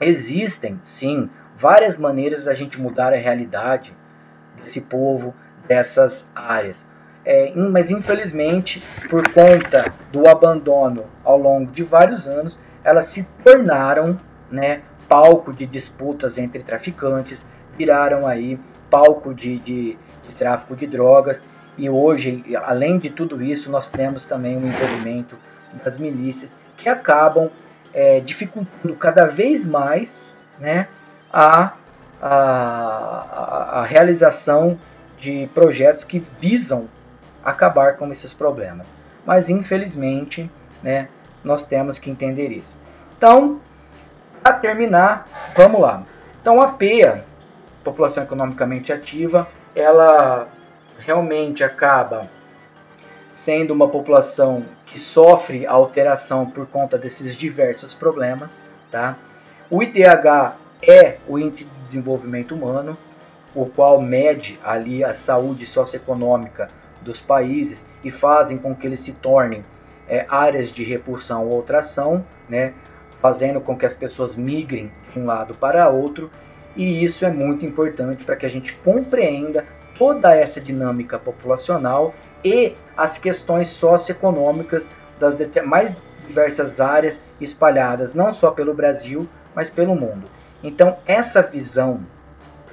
existem 0.00 0.78
sim 0.82 1.30
várias 1.56 1.96
maneiras 1.96 2.44
da 2.44 2.54
gente 2.54 2.80
mudar 2.80 3.12
a 3.12 3.16
realidade 3.16 3.96
desse 4.62 4.80
povo, 4.82 5.34
dessas 5.66 6.28
áreas. 6.34 6.84
É, 7.24 7.52
mas 7.54 7.90
infelizmente, 7.90 8.82
por 9.08 9.28
conta 9.32 9.92
do 10.10 10.28
abandono 10.28 11.04
ao 11.22 11.38
longo 11.38 11.70
de 11.70 11.82
vários 11.82 12.26
anos, 12.26 12.58
elas 12.82 13.06
se 13.06 13.22
tornaram 13.44 14.18
né, 14.50 14.82
palco 15.08 15.52
de 15.52 15.66
disputas 15.66 16.38
entre 16.38 16.62
traficantes, 16.62 17.46
viraram 17.80 18.26
aí 18.26 18.60
palco 18.90 19.32
de, 19.32 19.56
de, 19.58 19.98
de 20.26 20.34
tráfico 20.36 20.76
de 20.76 20.86
drogas. 20.86 21.46
E 21.78 21.88
hoje, 21.88 22.44
além 22.62 22.98
de 22.98 23.08
tudo 23.08 23.42
isso, 23.42 23.70
nós 23.70 23.88
temos 23.88 24.26
também 24.26 24.54
o 24.58 24.66
envolvimento 24.66 25.34
das 25.82 25.96
milícias 25.96 26.58
que 26.76 26.90
acabam 26.90 27.48
é, 27.94 28.20
dificultando 28.20 28.94
cada 28.96 29.24
vez 29.26 29.64
mais 29.64 30.36
né, 30.58 30.88
a 31.32 31.72
a, 32.22 33.80
a, 33.80 33.84
realização 33.84 34.78
de 35.18 35.48
projetos 35.54 36.04
que 36.04 36.22
visam 36.38 36.86
acabar 37.42 37.96
com 37.96 38.12
esses 38.12 38.34
problemas. 38.34 38.86
Mas 39.24 39.48
infelizmente, 39.48 40.50
né, 40.82 41.08
nós 41.42 41.62
temos 41.62 41.98
que 41.98 42.10
entender 42.10 42.48
isso. 42.48 42.76
Então, 43.16 43.58
para 44.42 44.52
terminar, 44.52 45.26
vamos 45.56 45.80
lá. 45.80 46.02
Então 46.42 46.60
a 46.60 46.68
PEA, 46.68 47.24
população 47.90 48.22
economicamente 48.22 48.92
ativa, 48.92 49.48
ela 49.74 50.48
realmente 50.98 51.64
acaba 51.64 52.28
sendo 53.34 53.72
uma 53.72 53.88
população 53.88 54.64
que 54.86 54.98
sofre 54.98 55.66
alteração 55.66 56.50
por 56.50 56.66
conta 56.66 56.98
desses 56.98 57.36
diversos 57.36 57.94
problemas, 57.94 58.60
tá? 58.90 59.16
O 59.70 59.82
IDH 59.82 60.56
é 60.82 61.16
o 61.26 61.38
índice 61.38 61.64
de 61.64 61.70
desenvolvimento 61.80 62.54
humano, 62.54 62.96
o 63.54 63.66
qual 63.66 64.00
mede 64.00 64.58
ali 64.62 65.02
a 65.02 65.14
saúde 65.14 65.66
socioeconômica 65.66 66.68
dos 67.00 67.20
países 67.20 67.86
e 68.04 68.10
fazem 68.10 68.58
com 68.58 68.74
que 68.74 68.86
eles 68.86 69.00
se 69.00 69.12
tornem 69.12 69.62
é, 70.08 70.26
áreas 70.28 70.70
de 70.70 70.84
repulsão 70.84 71.48
ou 71.48 71.62
tração, 71.62 72.24
né, 72.48 72.74
fazendo 73.20 73.60
com 73.60 73.76
que 73.76 73.86
as 73.86 73.96
pessoas 73.96 74.36
migrem 74.36 74.90
de 75.12 75.18
um 75.18 75.26
lado 75.26 75.54
para 75.54 75.88
outro, 75.88 76.30
e 76.76 77.04
isso 77.04 77.24
é 77.24 77.30
muito 77.30 77.66
importante 77.66 78.24
para 78.24 78.36
que 78.36 78.46
a 78.46 78.50
gente 78.50 78.74
compreenda 78.84 79.64
toda 79.98 80.34
essa 80.34 80.60
dinâmica 80.60 81.18
populacional 81.18 82.14
e 82.44 82.74
as 82.96 83.18
questões 83.18 83.70
socioeconômicas 83.70 84.88
das 85.18 85.36
mais 85.64 86.02
diversas 86.26 86.80
áreas 86.80 87.22
espalhadas 87.40 88.14
não 88.14 88.32
só 88.32 88.50
pelo 88.50 88.72
Brasil, 88.72 89.28
mas 89.54 89.68
pelo 89.68 89.94
mundo. 89.94 90.24
Então, 90.62 90.96
essa 91.06 91.42
visão 91.42 92.00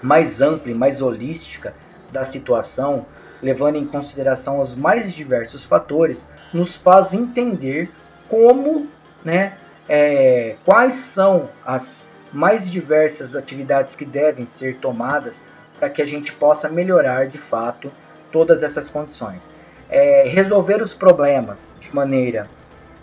mais 0.02 0.42
ampla 0.42 0.72
e 0.72 0.76
mais 0.76 1.02
holística 1.02 1.74
da 2.12 2.24
situação, 2.24 3.06
levando 3.42 3.78
em 3.78 3.86
consideração 3.86 4.62
os 4.62 4.76
mais 4.76 5.14
diversos 5.14 5.66
fatores, 5.66 6.28
nos 6.54 6.78
faz 6.78 7.14
entender 7.14 7.92
como, 8.30 8.88
né, 9.24 9.58
é, 9.90 10.56
quais 10.64 10.96
são 10.96 11.50
as 11.66 12.10
mais 12.34 12.70
diversas 12.70 13.36
atividades 13.36 13.96
que 13.96 14.06
devem 14.06 14.48
ser 14.48 14.78
tomadas 14.78 15.42
para 15.80 15.90
que 15.90 16.02
a 16.02 16.06
gente 16.06 16.34
possa 16.34 16.68
melhorar 16.70 17.28
de 17.28 17.38
fato 17.38 17.92
todas 18.32 18.64
essas 18.64 18.90
condições. 18.90 19.50
É, 19.90 20.28
resolver 20.28 20.82
os 20.82 20.94
problemas 20.94 21.74
de 21.80 21.96
maneira 21.96 22.48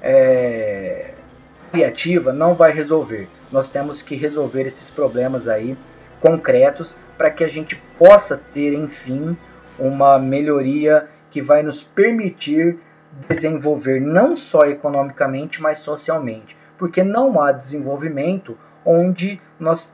é, 0.03 1.13
criativa 1.73 2.33
não 2.33 2.55
vai 2.55 2.73
resolver. 2.73 3.29
Nós 3.51 3.69
temos 3.69 4.03
que 4.03 4.15
resolver 4.17 4.67
esses 4.67 4.91
problemas 4.91 5.49
aí 5.49 5.77
concretos 6.21 6.95
para 7.17 7.31
que 7.31 7.45
a 7.45 7.49
gente 7.49 7.77
possa 7.99 8.41
ter, 8.53 8.75
enfim, 8.75 9.37
uma 9.79 10.19
melhoria 10.19 11.09
que 11.31 11.41
vai 11.41 11.63
nos 11.63 11.83
permitir 11.83 12.79
desenvolver 13.29 14.01
não 14.01 14.37
só 14.37 14.63
economicamente, 14.67 15.63
mas 15.63 15.81
socialmente, 15.81 16.57
porque 16.79 17.03
não 17.03 17.41
há 17.41 17.53
desenvolvimento 17.53 18.57
onde 18.85 19.41
nós 19.59 19.93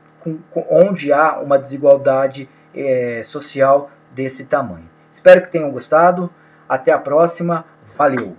onde 0.69 1.11
há 1.11 1.39
uma 1.39 1.57
desigualdade 1.57 2.47
é, 2.75 3.23
social 3.25 3.89
desse 4.11 4.45
tamanho. 4.45 4.87
Espero 5.11 5.41
que 5.41 5.51
tenham 5.51 5.71
gostado. 5.71 6.31
Até 6.69 6.91
a 6.91 6.97
próxima. 6.97 7.65
Valeu! 7.97 8.37